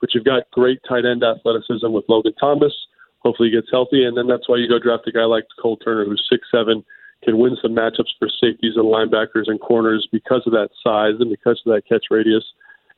but 0.01 0.15
you've 0.15 0.25
got 0.25 0.51
great 0.51 0.81
tight 0.87 1.07
end 1.07 1.25
athleticism 1.25 1.91
with 1.91 2.05
Logan 2.09 2.35
Thomas. 2.39 2.75
Hopefully, 3.21 3.49
he 3.49 3.57
gets 3.57 3.71
healthy, 3.71 4.05
and 4.05 4.17
then 4.17 4.27
that's 4.27 4.49
why 4.49 4.57
you 4.57 4.69
go 4.69 4.79
draft 4.79 5.09
a 5.09 5.13
guy 5.13 5.25
like 5.25 5.45
Cole 5.61 5.79
Turner, 5.79 6.05
who's 6.05 6.27
six 6.31 6.47
seven, 6.51 6.85
can 7.25 7.39
win 7.39 7.57
some 7.61 7.75
matchups 7.75 8.13
for 8.19 8.29
safeties 8.29 8.77
and 8.77 8.85
linebackers 8.85 9.49
and 9.49 9.61
corners 9.61 10.07
because 10.13 10.43
of 10.47 10.53
that 10.53 10.69
size 10.85 11.15
and 11.19 11.31
because 11.31 11.61
of 11.67 11.73
that 11.73 11.89
catch 11.89 12.07
radius. 12.11 12.45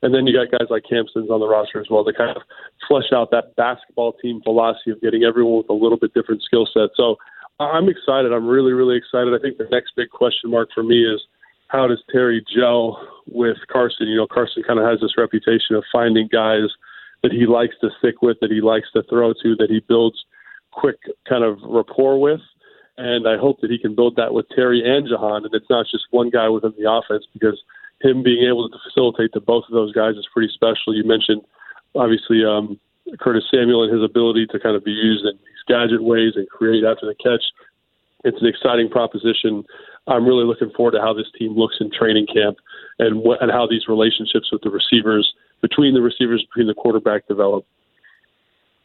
And 0.03 0.13
then 0.13 0.25
you 0.25 0.33
got 0.33 0.51
guys 0.51 0.67
like 0.69 0.83
Hampson's 0.89 1.29
on 1.29 1.39
the 1.39 1.47
roster 1.47 1.79
as 1.79 1.87
well 1.89 2.03
to 2.03 2.13
kind 2.13 2.35
of 2.35 2.41
flesh 2.87 3.13
out 3.13 3.29
that 3.31 3.55
basketball 3.55 4.13
team 4.13 4.41
philosophy 4.43 4.91
of 4.91 5.01
getting 5.01 5.23
everyone 5.23 5.57
with 5.57 5.69
a 5.69 5.73
little 5.73 5.97
bit 5.97 6.13
different 6.13 6.41
skill 6.41 6.67
set. 6.71 6.89
So 6.95 7.17
I'm 7.61 7.89
excited. 7.89 8.33
I'm 8.33 8.47
really, 8.47 8.73
really 8.73 8.97
excited. 8.97 9.33
I 9.33 9.39
think 9.41 9.57
the 9.57 9.67
next 9.71 9.91
big 9.95 10.09
question 10.09 10.49
mark 10.49 10.69
for 10.73 10.83
me 10.83 11.03
is 11.05 11.21
how 11.67 11.87
does 11.87 12.01
Terry 12.11 12.43
gel 12.53 12.99
with 13.27 13.57
Carson? 13.71 14.07
You 14.07 14.17
know, 14.17 14.27
Carson 14.27 14.63
kind 14.63 14.79
of 14.79 14.85
has 14.85 14.99
this 14.99 15.17
reputation 15.17 15.75
of 15.75 15.83
finding 15.91 16.27
guys 16.31 16.69
that 17.23 17.31
he 17.31 17.45
likes 17.45 17.75
to 17.81 17.89
stick 17.99 18.21
with, 18.21 18.37
that 18.41 18.51
he 18.51 18.61
likes 18.61 18.87
to 18.93 19.03
throw 19.03 19.33
to, 19.33 19.55
that 19.57 19.69
he 19.69 19.79
builds 19.87 20.25
quick 20.71 20.97
kind 21.29 21.43
of 21.43 21.59
rapport 21.63 22.19
with. 22.19 22.41
And 22.97 23.27
I 23.27 23.37
hope 23.37 23.61
that 23.61 23.71
he 23.71 23.77
can 23.77 23.95
build 23.95 24.15
that 24.17 24.33
with 24.33 24.47
Terry 24.49 24.81
and 24.83 25.07
Jahan, 25.07 25.45
and 25.45 25.53
it's 25.53 25.69
not 25.69 25.85
just 25.89 26.05
one 26.11 26.29
guy 26.29 26.49
within 26.49 26.73
the 26.77 26.91
offense 26.91 27.25
because 27.31 27.61
him 28.01 28.23
being 28.23 28.47
able 28.47 28.69
to 28.69 28.77
facilitate 28.83 29.33
to 29.33 29.39
both 29.39 29.63
of 29.67 29.73
those 29.73 29.93
guys 29.93 30.15
is 30.15 30.27
pretty 30.33 30.51
special. 30.53 30.93
You 30.95 31.03
mentioned 31.03 31.41
obviously 31.95 32.43
um, 32.43 32.79
Curtis 33.19 33.43
Samuel 33.51 33.83
and 33.83 33.93
his 33.93 34.03
ability 34.03 34.47
to 34.47 34.59
kind 34.59 34.75
of 34.75 34.83
be 34.83 34.91
used 34.91 35.25
in 35.25 35.37
gadget 35.67 36.03
ways 36.03 36.33
and 36.35 36.47
create 36.49 36.83
after 36.83 37.05
the 37.05 37.15
catch. 37.15 37.43
It's 38.23 38.37
an 38.41 38.47
exciting 38.47 38.89
proposition. 38.89 39.63
I'm 40.07 40.25
really 40.25 40.45
looking 40.45 40.71
forward 40.71 40.91
to 40.91 41.01
how 41.01 41.13
this 41.13 41.27
team 41.37 41.55
looks 41.55 41.75
in 41.79 41.91
training 41.91 42.27
camp 42.27 42.57
and 42.99 43.21
what, 43.21 43.41
and 43.41 43.51
how 43.51 43.67
these 43.67 43.87
relationships 43.87 44.49
with 44.51 44.61
the 44.61 44.69
receivers 44.69 45.31
between 45.61 45.93
the 45.93 46.01
receivers 46.01 46.43
between 46.43 46.67
the 46.67 46.73
quarterback 46.73 47.27
develop. 47.27 47.65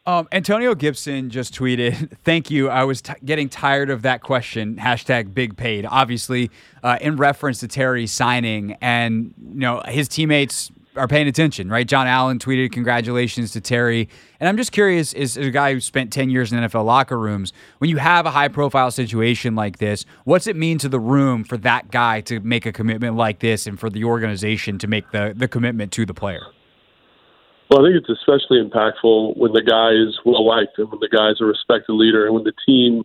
Um, 0.07 0.29
Antonio 0.31 0.77
Gibson 0.77 1.31
just 1.31 1.53
tweeted, 1.53 2.17
"Thank 2.25 2.51
you. 2.51 2.69
I 2.69 2.85
was 2.85 3.03
t- 3.03 3.15
getting 3.25 3.49
tired 3.49 3.91
of 3.91 4.03
that 4.03 4.23
question." 4.23 4.77
Hashtag 4.77 5.35
big 5.35 5.57
paid. 5.57 5.85
Obviously, 5.85 6.51
uh, 6.85 6.99
in 7.01 7.17
reference 7.17 7.59
to 7.61 7.69
Terry 7.69 8.07
signing, 8.07 8.77
and 8.81 9.35
you 9.53 9.61
know 9.61 9.83
his 9.87 10.07
teammates 10.07 10.71
are 10.97 11.09
paying 11.09 11.29
attention, 11.29 11.69
right? 11.69 11.87
Jon 11.87 12.07
Allen 12.07 12.39
tweeted 12.39 12.73
congratulations 12.73 13.53
to 13.53 13.61
Terry, 13.61 14.09
and 14.41 14.49
I'm 14.49 14.57
just 14.57 14.73
curious, 14.73 15.13
as 15.15 15.37
a 15.37 15.51
guy 15.51 15.73
who 15.73 15.81
spent 15.81 16.13
10 16.13 16.31
years 16.31 16.53
in 16.53 16.59
NFL 16.59 16.85
locker 16.85 17.19
rooms, 17.19 17.53
when 17.79 17.91
you 17.91 17.99
have 17.99 18.27
a 18.27 18.31
high 18.31 18.49
profile 18.49 18.91
situation 18.91 19.55
like 19.55 19.79
this, 19.79 20.05
what's 20.25 20.47
it 20.47 20.57
mean 20.57 20.79
to 20.79 20.89
the 20.89 21.01
room 21.01 21.45
for 21.45 21.57
that 21.59 21.91
guy 21.91 22.21
to 22.23 22.41
make 22.41 22.67
a 22.67 22.73
commitment 22.73 23.17
like 23.17 23.41
this, 23.41 23.67
and 23.67 23.79
for 23.79 23.91
the 23.91 24.05
organization 24.05 24.79
to 24.79 24.87
make 24.87 25.11
the 25.11 25.33
the 25.37 25.49
commitment 25.49 25.93
to 25.93 26.07
the 26.07 26.15
player? 26.15 26.47
Well, 27.71 27.85
I 27.85 27.89
think 27.89 27.97
it's 27.97 28.21
especially 28.21 28.63
impactful 28.63 29.37
when 29.37 29.53
the 29.53 29.63
guy 29.63 29.91
is 29.91 30.19
well 30.25 30.47
liked 30.47 30.79
and 30.79 30.89
when 30.89 31.01
the 31.01 31.09
guy's 31.09 31.41
a 31.41 31.45
respected 31.45 31.93
leader 31.95 32.27
and 32.27 32.35
when 32.35 32.45
the 32.45 32.53
team, 32.65 33.05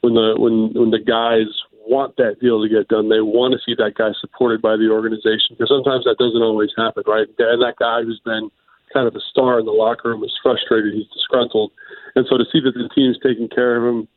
when 0.00 0.14
the 0.14 0.34
when 0.38 0.72
when 0.74 0.90
the 0.90 1.00
guys 1.00 1.46
want 1.88 2.16
that 2.16 2.40
deal 2.40 2.62
to 2.62 2.68
get 2.68 2.88
done, 2.88 3.08
they 3.08 3.22
want 3.22 3.54
to 3.54 3.60
see 3.64 3.74
that 3.78 3.94
guy 3.94 4.10
supported 4.20 4.60
by 4.60 4.76
the 4.76 4.90
organization 4.90 5.54
because 5.54 5.70
sometimes 5.70 6.04
that 6.04 6.18
doesn't 6.18 6.42
always 6.42 6.70
happen, 6.76 7.02
right? 7.06 7.26
And 7.38 7.62
that 7.62 7.78
guy 7.78 8.02
who's 8.02 8.20
been 8.24 8.50
kind 8.92 9.06
of 9.06 9.14
a 9.14 9.24
star 9.30 9.58
in 9.58 9.66
the 9.66 9.74
locker 9.74 10.10
room 10.10 10.24
is 10.24 10.34
frustrated, 10.42 10.94
he's 10.94 11.10
disgruntled, 11.14 11.72
and 12.14 12.26
so 12.28 12.36
to 12.36 12.44
see 12.50 12.60
that 12.60 12.74
the 12.74 12.88
team's 12.94 13.18
taking 13.22 13.48
care 13.48 13.76
of 13.76 13.84
him. 13.86 14.08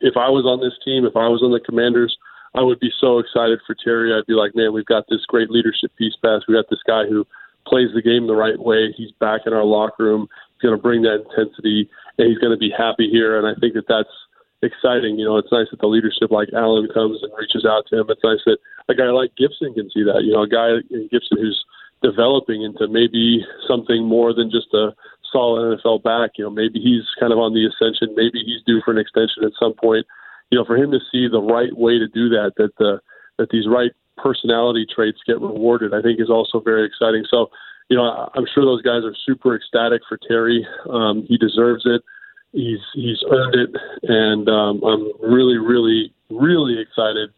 If 0.00 0.14
I 0.16 0.30
was 0.30 0.46
on 0.46 0.62
this 0.62 0.78
team, 0.84 1.04
if 1.04 1.16
I 1.16 1.26
was 1.26 1.42
on 1.42 1.50
the 1.50 1.58
Commanders, 1.58 2.16
I 2.54 2.62
would 2.62 2.78
be 2.80 2.92
so 3.00 3.18
excited 3.18 3.58
for 3.66 3.74
Terry. 3.74 4.14
I'd 4.14 4.26
be 4.26 4.34
like, 4.34 4.54
man, 4.54 4.72
we've 4.72 4.86
got 4.86 5.04
this 5.10 5.26
great 5.26 5.50
leadership 5.50 5.90
piece 5.98 6.14
pass. 6.22 6.42
We 6.46 6.54
got 6.54 6.70
this 6.70 6.82
guy 6.86 7.04
who 7.06 7.26
plays 7.66 7.90
the 7.94 8.02
game 8.02 8.26
the 8.26 8.38
right 8.38 8.58
way. 8.58 8.94
He's 8.96 9.10
back 9.20 9.42
in 9.46 9.52
our 9.52 9.64
locker 9.64 10.04
room. 10.04 10.28
He's 10.54 10.62
going 10.62 10.78
to 10.78 10.82
bring 10.82 11.02
that 11.02 11.26
intensity, 11.28 11.90
and 12.16 12.28
he's 12.28 12.38
going 12.38 12.54
to 12.54 12.58
be 12.58 12.70
happy 12.70 13.10
here. 13.10 13.36
And 13.36 13.46
I 13.46 13.58
think 13.60 13.74
that 13.74 13.88
that's 13.88 14.14
exciting. 14.62 15.18
You 15.18 15.24
know, 15.24 15.36
it's 15.36 15.52
nice 15.52 15.66
that 15.70 15.80
the 15.80 15.86
leadership 15.86 16.30
like 16.30 16.48
Allen 16.54 16.88
comes 16.92 17.22
and 17.22 17.32
reaches 17.38 17.64
out 17.64 17.84
to 17.88 18.00
him. 18.00 18.06
It's 18.08 18.24
nice 18.24 18.42
that 18.46 18.58
a 18.88 18.94
guy 18.94 19.10
like 19.10 19.36
Gibson 19.36 19.74
can 19.74 19.90
see 19.90 20.02
that. 20.04 20.24
You 20.24 20.32
know, 20.32 20.42
a 20.42 20.48
guy 20.48 20.80
in 20.90 21.08
Gibson 21.10 21.38
who's 21.38 21.64
developing 22.02 22.62
into 22.62 22.86
maybe 22.88 23.44
something 23.66 24.04
more 24.04 24.32
than 24.32 24.50
just 24.50 24.72
a 24.74 24.94
solid 25.32 25.78
NFL 25.78 26.02
back. 26.02 26.32
You 26.38 26.44
know, 26.44 26.50
maybe 26.50 26.80
he's 26.80 27.04
kind 27.20 27.32
of 27.32 27.38
on 27.38 27.54
the 27.54 27.66
ascension. 27.66 28.14
Maybe 28.14 28.42
he's 28.44 28.62
due 28.66 28.80
for 28.84 28.90
an 28.92 28.98
extension 28.98 29.44
at 29.44 29.52
some 29.58 29.74
point. 29.74 30.06
You 30.50 30.58
know, 30.58 30.64
for 30.64 30.76
him 30.76 30.90
to 30.92 31.00
see 31.12 31.28
the 31.28 31.42
right 31.42 31.74
way 31.76 31.98
to 31.98 32.08
do 32.08 32.28
that, 32.30 32.52
that 32.56 32.72
the 32.78 33.00
that 33.38 33.50
these 33.50 33.68
right 33.68 33.92
personality 34.16 34.86
traits 34.92 35.18
get 35.26 35.40
rewarded, 35.40 35.94
I 35.94 36.02
think 36.02 36.20
is 36.20 36.30
also 36.30 36.60
very 36.60 36.84
exciting. 36.84 37.24
So, 37.30 37.50
you 37.88 37.96
know, 37.96 38.28
I'm 38.34 38.46
sure 38.52 38.64
those 38.64 38.82
guys 38.82 39.04
are 39.04 39.14
super 39.24 39.54
ecstatic 39.54 40.02
for 40.08 40.18
Terry. 40.18 40.66
Um, 40.90 41.24
he 41.28 41.38
deserves 41.38 41.86
it. 41.86 42.02
He's 42.52 42.80
he's 42.94 43.18
earned 43.30 43.54
it, 43.54 43.70
and 44.04 44.48
um, 44.48 44.82
I'm 44.82 45.12
really, 45.20 45.58
really, 45.58 46.12
really 46.30 46.80
excited 46.80 47.30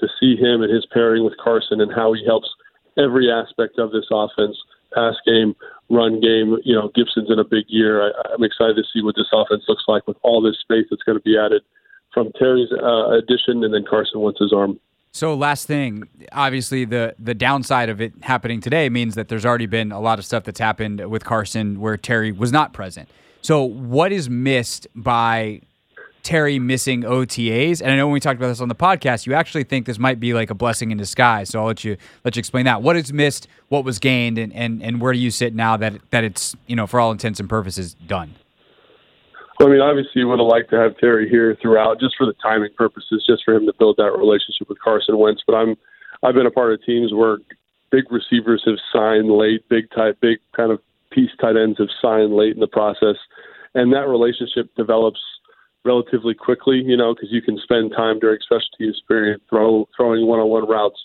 to 0.00 0.08
see 0.20 0.36
him 0.36 0.62
and 0.62 0.72
his 0.72 0.86
pairing 0.92 1.24
with 1.24 1.36
Carson 1.42 1.80
and 1.80 1.92
how 1.92 2.12
he 2.12 2.24
helps 2.24 2.48
every 2.98 3.30
aspect 3.30 3.78
of 3.78 3.92
this 3.92 4.06
offense, 4.10 4.56
pass 4.94 5.14
game, 5.26 5.54
run 5.88 6.20
game. 6.20 6.58
You 6.64 6.74
know, 6.74 6.90
Gibson's 6.94 7.30
in 7.30 7.38
a 7.38 7.44
big 7.44 7.64
year. 7.68 8.02
I, 8.02 8.34
I'm 8.34 8.44
excited 8.44 8.76
to 8.76 8.84
see 8.92 9.02
what 9.02 9.14
this 9.16 9.28
offense 9.32 9.64
looks 9.68 9.84
like 9.88 10.06
with 10.06 10.16
all 10.22 10.42
this 10.42 10.58
space 10.60 10.86
that's 10.90 11.02
going 11.02 11.18
to 11.18 11.24
be 11.24 11.38
added 11.38 11.62
from 12.12 12.30
Terry's 12.38 12.70
uh, 12.72 13.10
addition 13.10 13.64
and 13.64 13.72
then 13.72 13.84
Carson 13.88 14.20
Wentz's 14.20 14.52
arm. 14.52 14.78
So 15.12 15.34
last 15.34 15.66
thing, 15.66 16.04
obviously 16.32 16.84
the 16.84 17.14
the 17.18 17.34
downside 17.34 17.88
of 17.88 18.00
it 18.00 18.12
happening 18.22 18.60
today 18.60 18.88
means 18.88 19.14
that 19.14 19.28
there's 19.28 19.46
already 19.46 19.66
been 19.66 19.90
a 19.90 20.00
lot 20.00 20.18
of 20.18 20.24
stuff 20.24 20.44
that's 20.44 20.60
happened 20.60 21.08
with 21.10 21.24
Carson 21.24 21.80
where 21.80 21.96
Terry 21.96 22.30
was 22.30 22.52
not 22.52 22.72
present. 22.72 23.08
So 23.42 23.62
what 23.62 24.12
is 24.12 24.28
missed 24.28 24.86
by 24.94 25.62
Terry 26.22 26.58
missing 26.58 27.02
OTAs? 27.02 27.80
And 27.80 27.90
I 27.90 27.96
know 27.96 28.06
when 28.06 28.12
we 28.12 28.20
talked 28.20 28.38
about 28.38 28.48
this 28.48 28.60
on 28.60 28.68
the 28.68 28.74
podcast, 28.74 29.26
you 29.26 29.34
actually 29.34 29.64
think 29.64 29.86
this 29.86 29.98
might 29.98 30.20
be 30.20 30.34
like 30.34 30.50
a 30.50 30.54
blessing 30.54 30.90
in 30.90 30.98
disguise. 30.98 31.50
So 31.50 31.60
I'll 31.60 31.66
let 31.66 31.84
you 31.84 31.96
let 32.24 32.36
you 32.36 32.40
explain 32.40 32.64
that. 32.66 32.82
What 32.82 32.96
is 32.96 33.12
missed, 33.12 33.48
what 33.68 33.84
was 33.84 33.98
gained, 33.98 34.38
and, 34.38 34.52
and, 34.52 34.82
and 34.82 35.00
where 35.00 35.12
do 35.12 35.18
you 35.18 35.30
sit 35.30 35.54
now 35.54 35.76
that 35.76 35.94
that 36.10 36.24
it's, 36.24 36.56
you 36.66 36.76
know, 36.76 36.86
for 36.86 37.00
all 37.00 37.12
intents 37.12 37.40
and 37.40 37.48
purposes 37.48 37.94
done? 37.94 38.34
Well, 39.58 39.68
I 39.68 39.72
mean, 39.72 39.80
obviously, 39.80 40.20
you 40.20 40.28
would 40.28 40.38
have 40.38 40.46
liked 40.46 40.70
to 40.70 40.76
have 40.76 40.96
Terry 40.98 41.28
here 41.28 41.56
throughout, 41.60 41.98
just 41.98 42.14
for 42.16 42.26
the 42.26 42.34
timing 42.34 42.70
purposes, 42.76 43.24
just 43.28 43.42
for 43.44 43.54
him 43.54 43.66
to 43.66 43.72
build 43.72 43.96
that 43.96 44.16
relationship 44.16 44.68
with 44.68 44.78
Carson 44.80 45.18
Wentz. 45.18 45.42
But 45.46 45.56
I'm, 45.56 45.76
I've 46.22 46.34
been 46.34 46.46
a 46.46 46.50
part 46.50 46.72
of 46.72 46.84
teams 46.84 47.12
where 47.12 47.38
big 47.90 48.04
receivers 48.12 48.62
have 48.66 48.76
signed 48.92 49.30
late, 49.30 49.68
big 49.68 49.90
type, 49.90 50.18
big 50.20 50.38
kind 50.54 50.70
of 50.70 50.80
piece 51.12 51.30
tight 51.40 51.56
ends 51.56 51.78
have 51.78 51.88
signed 52.02 52.34
late 52.34 52.54
in 52.54 52.60
the 52.60 52.66
process, 52.66 53.16
and 53.74 53.92
that 53.92 54.08
relationship 54.08 54.74
develops 54.76 55.20
relatively 55.84 56.34
quickly. 56.34 56.82
You 56.84 56.96
know, 56.96 57.14
because 57.14 57.30
you 57.32 57.42
can 57.42 57.58
spend 57.62 57.92
time 57.96 58.18
during 58.18 58.38
special 58.42 58.68
teams 58.78 59.02
period 59.08 59.40
throw, 59.48 59.88
throwing 59.96 60.26
one-on-one 60.26 60.68
routes, 60.68 61.00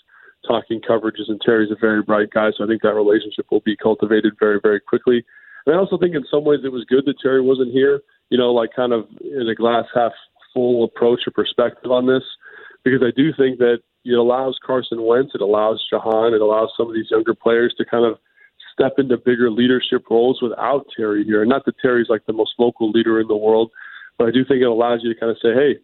talking 0.46 0.80
coverages, 0.80 1.28
and 1.28 1.40
Terry's 1.40 1.70
a 1.70 1.80
very 1.80 2.02
bright 2.02 2.30
guy, 2.30 2.50
so 2.56 2.64
I 2.64 2.66
think 2.66 2.82
that 2.82 2.94
relationship 2.94 3.46
will 3.50 3.62
be 3.64 3.76
cultivated 3.76 4.34
very, 4.38 4.60
very 4.62 4.80
quickly. 4.80 5.24
And 5.66 5.74
I 5.74 5.78
also 5.78 5.96
think 5.96 6.14
in 6.14 6.24
some 6.30 6.44
ways 6.44 6.60
it 6.64 6.72
was 6.72 6.84
good 6.84 7.06
that 7.06 7.18
Terry 7.22 7.40
wasn't 7.40 7.72
here 7.72 8.02
you 8.30 8.38
know, 8.38 8.52
like 8.52 8.70
kind 8.74 8.92
of 8.92 9.06
in 9.20 9.48
a 9.48 9.54
glass 9.54 9.84
half 9.94 10.12
full 10.52 10.84
approach 10.84 11.20
or 11.26 11.32
perspective 11.32 11.90
on 11.90 12.06
this, 12.06 12.22
because 12.84 13.02
I 13.02 13.10
do 13.16 13.32
think 13.36 13.58
that 13.58 13.78
it 14.04 14.12
allows 14.12 14.58
Carson 14.64 15.02
Wentz, 15.02 15.34
it 15.34 15.40
allows 15.40 15.84
Jahan, 15.88 16.34
it 16.34 16.40
allows 16.40 16.70
some 16.76 16.88
of 16.88 16.94
these 16.94 17.10
younger 17.10 17.34
players 17.34 17.74
to 17.78 17.84
kind 17.84 18.04
of 18.04 18.18
step 18.74 18.94
into 18.98 19.16
bigger 19.16 19.50
leadership 19.50 20.04
roles 20.10 20.42
without 20.42 20.84
Terry 20.94 21.24
here. 21.24 21.40
And 21.40 21.48
not 21.48 21.64
that 21.64 21.78
Terry's 21.80 22.08
like 22.10 22.26
the 22.26 22.34
most 22.34 22.52
vocal 22.58 22.90
leader 22.90 23.20
in 23.20 23.28
the 23.28 23.36
world, 23.36 23.70
but 24.18 24.28
I 24.28 24.30
do 24.30 24.44
think 24.44 24.60
it 24.60 24.64
allows 24.66 25.00
you 25.02 25.14
to 25.14 25.18
kind 25.18 25.30
of 25.30 25.38
say, 25.40 25.54
hey, 25.54 25.78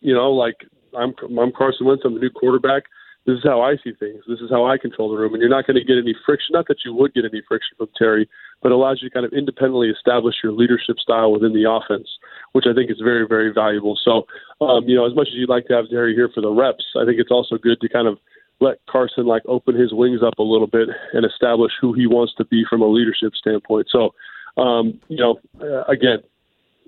you 0.00 0.14
know, 0.14 0.30
like 0.30 0.56
I'm 0.96 1.14
I'm 1.40 1.50
Carson 1.50 1.86
Wentz, 1.86 2.02
I'm 2.04 2.14
the 2.14 2.20
new 2.20 2.30
quarterback 2.30 2.84
this 3.26 3.38
is 3.38 3.44
how 3.44 3.62
I 3.62 3.76
see 3.82 3.92
things. 3.98 4.22
This 4.28 4.40
is 4.40 4.50
how 4.50 4.66
I 4.66 4.76
control 4.76 5.08
the 5.08 5.16
room. 5.16 5.32
And 5.32 5.40
you're 5.40 5.50
not 5.50 5.66
going 5.66 5.80
to 5.80 5.84
get 5.84 5.96
any 5.96 6.14
friction. 6.26 6.52
Not 6.52 6.68
that 6.68 6.84
you 6.84 6.92
would 6.92 7.14
get 7.14 7.24
any 7.24 7.40
friction 7.48 7.72
from 7.78 7.88
Terry, 7.96 8.28
but 8.60 8.68
it 8.68 8.74
allows 8.74 9.00
you 9.00 9.08
to 9.08 9.14
kind 9.14 9.24
of 9.24 9.32
independently 9.32 9.88
establish 9.88 10.36
your 10.42 10.52
leadership 10.52 10.98
style 10.98 11.32
within 11.32 11.54
the 11.54 11.64
offense, 11.64 12.08
which 12.52 12.66
I 12.68 12.74
think 12.74 12.90
is 12.90 13.00
very, 13.02 13.26
very 13.26 13.50
valuable. 13.52 13.98
So, 14.04 14.26
um, 14.60 14.84
you 14.84 14.94
know, 14.94 15.06
as 15.06 15.16
much 15.16 15.28
as 15.28 15.34
you'd 15.34 15.48
like 15.48 15.66
to 15.68 15.74
have 15.74 15.88
Terry 15.88 16.14
here 16.14 16.28
for 16.34 16.42
the 16.42 16.52
reps, 16.52 16.84
I 17.00 17.06
think 17.06 17.18
it's 17.18 17.30
also 17.30 17.56
good 17.56 17.80
to 17.80 17.88
kind 17.88 18.08
of 18.08 18.18
let 18.60 18.78
Carson 18.88 19.26
like 19.26 19.42
open 19.46 19.78
his 19.78 19.92
wings 19.92 20.20
up 20.22 20.38
a 20.38 20.42
little 20.42 20.66
bit 20.66 20.88
and 21.12 21.24
establish 21.24 21.72
who 21.80 21.92
he 21.92 22.06
wants 22.06 22.34
to 22.36 22.44
be 22.44 22.64
from 22.68 22.82
a 22.82 22.86
leadership 22.86 23.34
standpoint. 23.34 23.88
So, 23.90 24.14
um, 24.60 25.00
you 25.08 25.18
know, 25.18 25.40
uh, 25.60 25.84
again, 25.84 26.18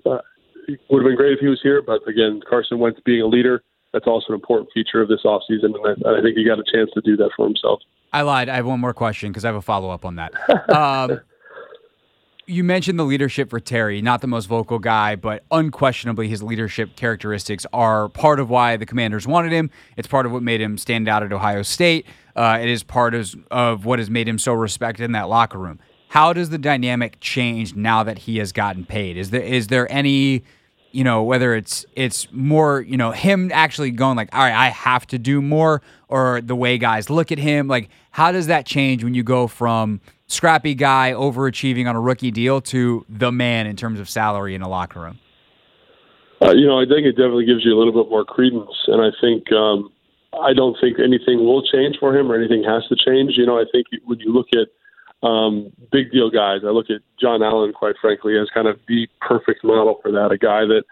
uh, 0.05 0.19
it 0.67 0.79
would 0.89 1.03
have 1.03 1.09
been 1.09 1.15
great 1.15 1.33
if 1.33 1.39
he 1.39 1.47
was 1.47 1.59
here, 1.61 1.81
but 1.81 2.07
again, 2.07 2.41
Carson 2.49 2.79
Wentz 2.79 2.99
being 3.05 3.21
a 3.21 3.27
leader 3.27 3.63
that's 3.93 4.07
also 4.07 4.27
an 4.29 4.35
important 4.35 4.69
feature 4.73 5.01
of 5.01 5.07
this 5.07 5.21
offseason, 5.25 5.73
and 5.75 6.05
I, 6.05 6.19
I 6.19 6.21
think 6.21 6.37
he 6.37 6.45
got 6.45 6.59
a 6.59 6.63
chance 6.71 6.89
to 6.93 7.01
do 7.01 7.15
that 7.17 7.31
for 7.35 7.45
himself. 7.45 7.79
I 8.11 8.21
lied. 8.21 8.49
I 8.49 8.55
have 8.55 8.65
one 8.65 8.79
more 8.79 8.93
question 8.93 9.31
because 9.31 9.45
I 9.45 9.49
have 9.49 9.55
a 9.55 9.61
follow 9.61 9.89
up 9.89 10.05
on 10.05 10.15
that. 10.15 10.33
Um, 10.69 11.21
you 12.47 12.63
mentioned 12.63 12.97
the 12.97 13.03
leadership 13.03 13.49
for 13.49 13.59
Terry, 13.59 14.01
not 14.01 14.21
the 14.21 14.27
most 14.27 14.45
vocal 14.45 14.79
guy, 14.79 15.17
but 15.17 15.43
unquestionably 15.51 16.29
his 16.29 16.41
leadership 16.41 16.95
characteristics 16.95 17.65
are 17.73 18.07
part 18.07 18.39
of 18.39 18.49
why 18.49 18.77
the 18.77 18.85
commanders 18.85 19.27
wanted 19.27 19.51
him. 19.51 19.69
It's 19.97 20.07
part 20.07 20.25
of 20.25 20.31
what 20.31 20.41
made 20.41 20.61
him 20.61 20.77
stand 20.77 21.09
out 21.09 21.23
at 21.23 21.33
Ohio 21.33 21.61
State. 21.61 22.05
Uh, 22.37 22.57
it 22.61 22.69
is 22.69 22.83
part 22.83 23.13
of, 23.13 23.35
of 23.51 23.85
what 23.85 23.99
has 23.99 24.09
made 24.09 24.29
him 24.29 24.39
so 24.39 24.53
respected 24.53 25.03
in 25.03 25.11
that 25.11 25.27
locker 25.27 25.57
room. 25.57 25.79
How 26.07 26.31
does 26.31 26.49
the 26.49 26.57
dynamic 26.57 27.17
change 27.19 27.75
now 27.75 28.03
that 28.03 28.19
he 28.19 28.37
has 28.37 28.53
gotten 28.53 28.85
paid? 28.85 29.17
Is 29.17 29.29
there 29.31 29.41
is 29.41 29.67
there 29.67 29.91
any 29.91 30.43
you 30.93 31.03
know 31.03 31.21
whether 31.21 31.53
it's 31.53 31.85
it's 31.97 32.31
more 32.31 32.79
you 32.81 32.95
know 32.95 33.11
him 33.11 33.51
actually 33.53 33.91
going 33.91 34.15
like 34.15 34.33
all 34.33 34.39
right 34.39 34.55
i 34.55 34.69
have 34.69 35.05
to 35.05 35.19
do 35.19 35.41
more 35.41 35.81
or 36.07 36.39
the 36.39 36.55
way 36.55 36.77
guys 36.77 37.09
look 37.09 37.29
at 37.29 37.37
him 37.37 37.67
like 37.67 37.89
how 38.11 38.31
does 38.31 38.47
that 38.47 38.65
change 38.65 39.03
when 39.03 39.13
you 39.13 39.21
go 39.21 39.47
from 39.47 39.99
scrappy 40.27 40.75
guy 40.75 41.13
overachieving 41.13 41.87
on 41.87 41.95
a 41.95 42.01
rookie 42.01 42.31
deal 42.31 42.61
to 42.61 43.05
the 43.09 43.31
man 43.31 43.67
in 43.67 43.75
terms 43.75 43.99
of 43.99 44.09
salary 44.09 44.55
in 44.55 44.61
a 44.61 44.69
locker 44.69 45.01
room 45.01 45.19
uh, 46.41 46.51
you 46.51 46.65
know 46.65 46.79
i 46.79 46.85
think 46.85 47.05
it 47.05 47.13
definitely 47.13 47.45
gives 47.45 47.63
you 47.63 47.73
a 47.73 47.77
little 47.77 47.93
bit 47.93 48.09
more 48.09 48.25
credence 48.25 48.75
and 48.87 49.01
i 49.01 49.09
think 49.21 49.51
um, 49.51 49.89
i 50.43 50.53
don't 50.53 50.77
think 50.81 50.99
anything 50.99 51.45
will 51.45 51.63
change 51.63 51.97
for 51.99 52.15
him 52.15 52.31
or 52.31 52.35
anything 52.35 52.63
has 52.63 52.83
to 52.87 52.95
change 52.95 53.33
you 53.35 53.45
know 53.45 53.59
i 53.59 53.65
think 53.71 53.87
when 54.05 54.19
you 54.19 54.31
look 54.33 54.47
at 54.53 54.67
um, 55.23 55.71
big 55.91 56.11
deal 56.11 56.29
guys. 56.29 56.61
I 56.63 56.69
look 56.69 56.89
at 56.89 57.01
Jon 57.19 57.41
Allen, 57.41 57.73
quite 57.73 57.95
frankly, 57.99 58.37
as 58.37 58.49
kind 58.53 58.67
of 58.67 58.79
the 58.87 59.07
perfect 59.21 59.63
model 59.63 59.99
for 60.01 60.11
that. 60.11 60.31
A 60.31 60.37
guy 60.37 60.61
that 60.65 60.83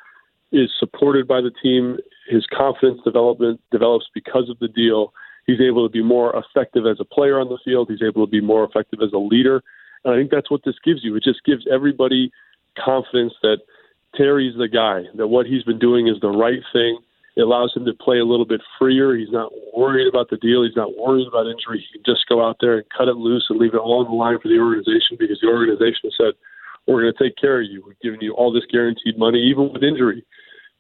is 0.51 0.69
supported 0.79 1.27
by 1.27 1.41
the 1.41 1.51
team. 1.61 1.97
His 2.27 2.45
confidence 2.47 3.01
development 3.03 3.61
develops 3.71 4.05
because 4.13 4.49
of 4.49 4.57
the 4.59 4.67
deal. 4.67 5.13
He's 5.45 5.61
able 5.61 5.87
to 5.87 5.91
be 5.91 6.03
more 6.03 6.35
effective 6.35 6.85
as 6.85 6.97
a 6.99 7.05
player 7.05 7.39
on 7.39 7.49
the 7.49 7.59
field. 7.63 7.89
He's 7.89 8.01
able 8.01 8.25
to 8.25 8.31
be 8.31 8.41
more 8.41 8.63
effective 8.63 8.99
as 9.03 9.13
a 9.13 9.17
leader. 9.17 9.61
And 10.03 10.13
I 10.13 10.17
think 10.17 10.31
that's 10.31 10.49
what 10.49 10.61
this 10.65 10.75
gives 10.83 11.03
you. 11.03 11.15
It 11.15 11.23
just 11.23 11.43
gives 11.45 11.65
everybody 11.71 12.31
confidence 12.83 13.33
that 13.41 13.57
Terry's 14.15 14.57
the 14.57 14.67
guy, 14.67 15.03
that 15.17 15.27
what 15.27 15.45
he's 15.45 15.63
been 15.63 15.79
doing 15.79 16.07
is 16.07 16.19
the 16.21 16.29
right 16.29 16.61
thing. 16.73 16.99
It 17.35 17.41
allows 17.41 17.73
him 17.75 17.85
to 17.85 17.93
play 17.93 18.19
a 18.19 18.25
little 18.25 18.45
bit 18.45 18.61
freer. 18.79 19.15
He's 19.15 19.31
not 19.31 19.51
worried 19.75 20.07
about 20.07 20.29
the 20.29 20.37
deal. 20.37 20.63
He's 20.63 20.75
not 20.75 20.97
worried 20.97 21.27
about 21.27 21.47
injury. 21.47 21.83
He 21.83 21.99
can 21.99 22.03
just 22.05 22.27
go 22.29 22.45
out 22.45 22.57
there 22.61 22.77
and 22.77 22.85
cut 22.95 23.09
it 23.09 23.17
loose 23.17 23.45
and 23.49 23.59
leave 23.59 23.73
it 23.73 23.83
all 23.83 23.99
on 23.99 24.05
the 24.05 24.15
line 24.15 24.39
for 24.41 24.47
the 24.47 24.57
organization 24.57 25.17
because 25.19 25.39
the 25.41 25.49
organization 25.49 26.09
said, 26.15 26.33
we're 26.87 27.01
going 27.01 27.13
to 27.13 27.23
take 27.23 27.35
care 27.35 27.59
of 27.59 27.67
you. 27.69 27.83
We're 27.85 27.99
giving 28.01 28.21
you 28.21 28.33
all 28.33 28.53
this 28.53 28.63
guaranteed 28.71 29.17
money, 29.17 29.39
even 29.39 29.73
with 29.73 29.83
injury. 29.83 30.23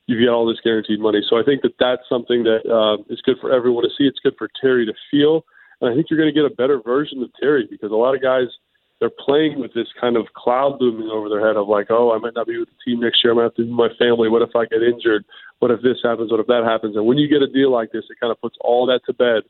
You 0.07 0.19
get 0.19 0.29
all 0.29 0.45
this 0.45 0.61
guaranteed 0.63 0.99
money. 0.99 1.21
So 1.29 1.39
I 1.39 1.43
think 1.43 1.61
that 1.63 1.73
that's 1.79 2.03
something 2.07 2.43
that 2.43 2.61
uh, 2.69 3.01
is 3.09 3.21
good 3.21 3.37
for 3.41 3.51
everyone 3.51 3.83
to 3.83 3.89
see. 3.97 4.05
It's 4.05 4.19
good 4.19 4.35
for 4.37 4.49
Terry 4.61 4.85
to 4.85 4.93
feel. 5.09 5.45
And 5.81 5.91
I 5.91 5.95
think 5.95 6.07
you're 6.09 6.19
going 6.19 6.33
to 6.33 6.39
get 6.39 6.49
a 6.49 6.55
better 6.55 6.79
version 6.81 7.21
of 7.23 7.29
Terry 7.39 7.67
because 7.69 7.91
a 7.91 7.95
lot 7.95 8.15
of 8.15 8.21
guys– 8.21 8.47
they're 8.99 9.09
playing 9.09 9.59
with 9.59 9.73
this 9.73 9.87
kind 9.99 10.15
of 10.15 10.27
cloud 10.35 10.77
looming 10.79 11.09
over 11.09 11.27
their 11.27 11.45
head 11.45 11.57
of 11.57 11.67
like, 11.67 11.87
oh, 11.89 12.13
I 12.15 12.17
might 12.17 12.33
not 12.33 12.47
be 12.47 12.57
with 12.57 12.69
the 12.69 12.79
team 12.85 13.01
next 13.01 13.23
year. 13.23 13.33
I 13.33 13.35
might 13.35 13.43
have 13.43 13.55
to 13.55 13.65
move 13.65 13.77
my 13.77 13.89
family. 13.99 14.29
What 14.29 14.41
if 14.41 14.55
I 14.55 14.65
get 14.65 14.83
injured? 14.83 15.25
What 15.59 15.71
if 15.71 15.81
this 15.81 15.97
happens? 16.03 16.31
What 16.31 16.39
if 16.39 16.47
that 16.47 16.63
happens? 16.65 16.95
And 16.95 17.05
when 17.05 17.17
you 17.17 17.27
get 17.27 17.41
a 17.41 17.51
deal 17.51 17.71
like 17.71 17.91
this, 17.91 18.05
it 18.09 18.19
kind 18.19 18.31
of 18.31 18.39
puts 18.39 18.55
all 18.61 18.85
that 18.87 19.01
to 19.05 19.13
bed 19.13 19.43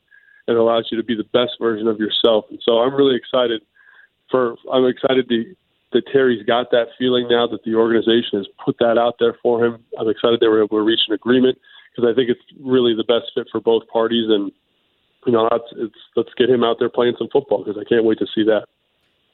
and 0.47 0.57
allows 0.57 0.87
you 0.91 0.97
to 0.97 1.03
be 1.03 1.15
the 1.15 1.29
best 1.31 1.53
version 1.59 1.87
of 1.87 1.99
yourself. 1.99 2.45
And 2.49 2.59
so 2.63 2.79
I'm 2.79 2.95
really 2.95 3.15
excited 3.15 3.61
for. 4.31 4.55
I'm 4.71 4.85
excited 4.85 5.29
to, 5.29 5.55
that 5.93 6.03
Terry's 6.11 6.45
got 6.45 6.71
that 6.71 6.87
feeling 6.97 7.27
now 7.29 7.47
that 7.47 7.63
the 7.63 7.75
organization 7.75 8.39
has 8.39 8.47
put 8.63 8.77
that 8.79 8.97
out 8.97 9.15
there 9.19 9.37
for 9.41 9.63
him. 9.65 9.83
I'm 9.99 10.09
excited 10.09 10.39
they 10.39 10.47
were 10.47 10.63
able 10.63 10.77
to 10.77 10.83
reach 10.83 11.01
an 11.07 11.13
agreement 11.13 11.57
because 11.95 12.09
I 12.09 12.15
think 12.15 12.29
it's 12.29 12.41
really 12.59 12.93
the 12.95 13.03
best 13.03 13.31
fit 13.33 13.47
for 13.51 13.61
both 13.61 13.87
parties. 13.87 14.29
And 14.29 14.51
you 15.25 15.33
know, 15.33 15.47
it's, 15.51 15.73
it's 15.77 15.95
let's 16.15 16.33
get 16.37 16.49
him 16.49 16.63
out 16.63 16.77
there 16.79 16.89
playing 16.89 17.15
some 17.17 17.29
football 17.31 17.63
because 17.63 17.79
I 17.79 17.87
can't 17.87 18.03
wait 18.03 18.19
to 18.19 18.27
see 18.33 18.43
that. 18.43 18.65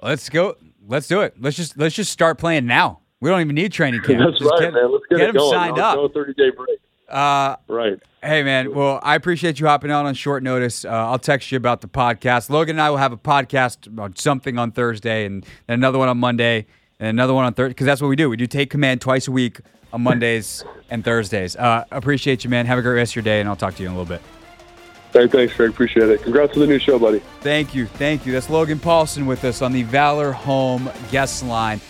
Let's 0.01 0.29
go. 0.29 0.55
Let's 0.87 1.07
do 1.07 1.21
it. 1.21 1.35
Let's 1.39 1.55
just 1.55 1.77
let's 1.77 1.95
just 1.95 2.11
start 2.11 2.37
playing 2.37 2.65
now. 2.65 2.99
We 3.19 3.29
don't 3.29 3.41
even 3.41 3.55
need 3.55 3.71
training 3.71 4.01
camp. 4.01 4.19
That's 4.19 4.39
just 4.39 4.51
right, 4.51 4.61
get, 4.61 4.73
man. 4.73 4.91
Let's 4.91 5.05
get, 5.09 5.17
get 5.17 5.25
them 5.27 5.35
going. 5.35 5.53
signed 5.53 5.77
no, 5.77 5.83
up. 5.83 5.95
No 5.95 6.07
thirty 6.09 6.33
day 6.33 6.49
break. 6.49 6.79
Uh, 7.11 7.57
right. 7.67 7.99
Hey, 8.23 8.43
man. 8.43 8.73
Well, 8.73 8.99
I 9.03 9.15
appreciate 9.15 9.59
you 9.59 9.67
hopping 9.67 9.91
on 9.91 10.05
on 10.05 10.13
short 10.13 10.43
notice. 10.43 10.85
Uh, 10.85 10.89
I'll 10.89 11.19
text 11.19 11.51
you 11.51 11.57
about 11.57 11.81
the 11.81 11.87
podcast. 11.87 12.49
Logan 12.49 12.75
and 12.75 12.81
I 12.81 12.89
will 12.89 12.97
have 12.97 13.11
a 13.11 13.17
podcast 13.17 13.87
about 13.87 14.17
something 14.19 14.57
on 14.57 14.71
Thursday, 14.71 15.25
and 15.25 15.43
then 15.67 15.79
another 15.79 15.97
one 15.97 16.07
on 16.07 16.17
Monday, 16.17 16.67
and 16.99 17.09
another 17.09 17.33
one 17.33 17.45
on 17.45 17.53
Thursday. 17.53 17.71
Because 17.71 17.85
that's 17.85 18.01
what 18.01 18.07
we 18.07 18.15
do. 18.15 18.29
We 18.29 18.37
do 18.37 18.47
take 18.47 18.69
command 18.69 19.01
twice 19.01 19.27
a 19.27 19.31
week 19.31 19.59
on 19.91 20.03
Mondays 20.03 20.63
and 20.89 21.03
Thursdays. 21.03 21.55
Uh, 21.55 21.83
appreciate 21.91 22.43
you, 22.43 22.49
man. 22.49 22.65
Have 22.65 22.79
a 22.79 22.81
great 22.81 22.95
rest 22.95 23.11
of 23.11 23.17
your 23.17 23.23
day, 23.23 23.39
and 23.39 23.49
I'll 23.49 23.55
talk 23.55 23.75
to 23.75 23.83
you 23.83 23.89
in 23.89 23.95
a 23.95 23.97
little 23.97 24.15
bit. 24.15 24.21
Hey, 25.13 25.27
thanks, 25.27 25.53
Craig. 25.53 25.71
Appreciate 25.71 26.09
it. 26.09 26.21
Congrats 26.21 26.53
on 26.53 26.61
the 26.61 26.67
new 26.67 26.79
show, 26.79 26.97
buddy. 26.97 27.19
Thank 27.41 27.75
you. 27.75 27.85
Thank 27.85 28.25
you. 28.25 28.31
That's 28.31 28.49
Logan 28.49 28.79
Paulsen 28.79 29.25
with 29.25 29.43
us 29.43 29.61
on 29.61 29.73
the 29.73 29.83
Valor 29.83 30.31
Home 30.31 30.89
guest 31.11 31.43
line. 31.43 31.81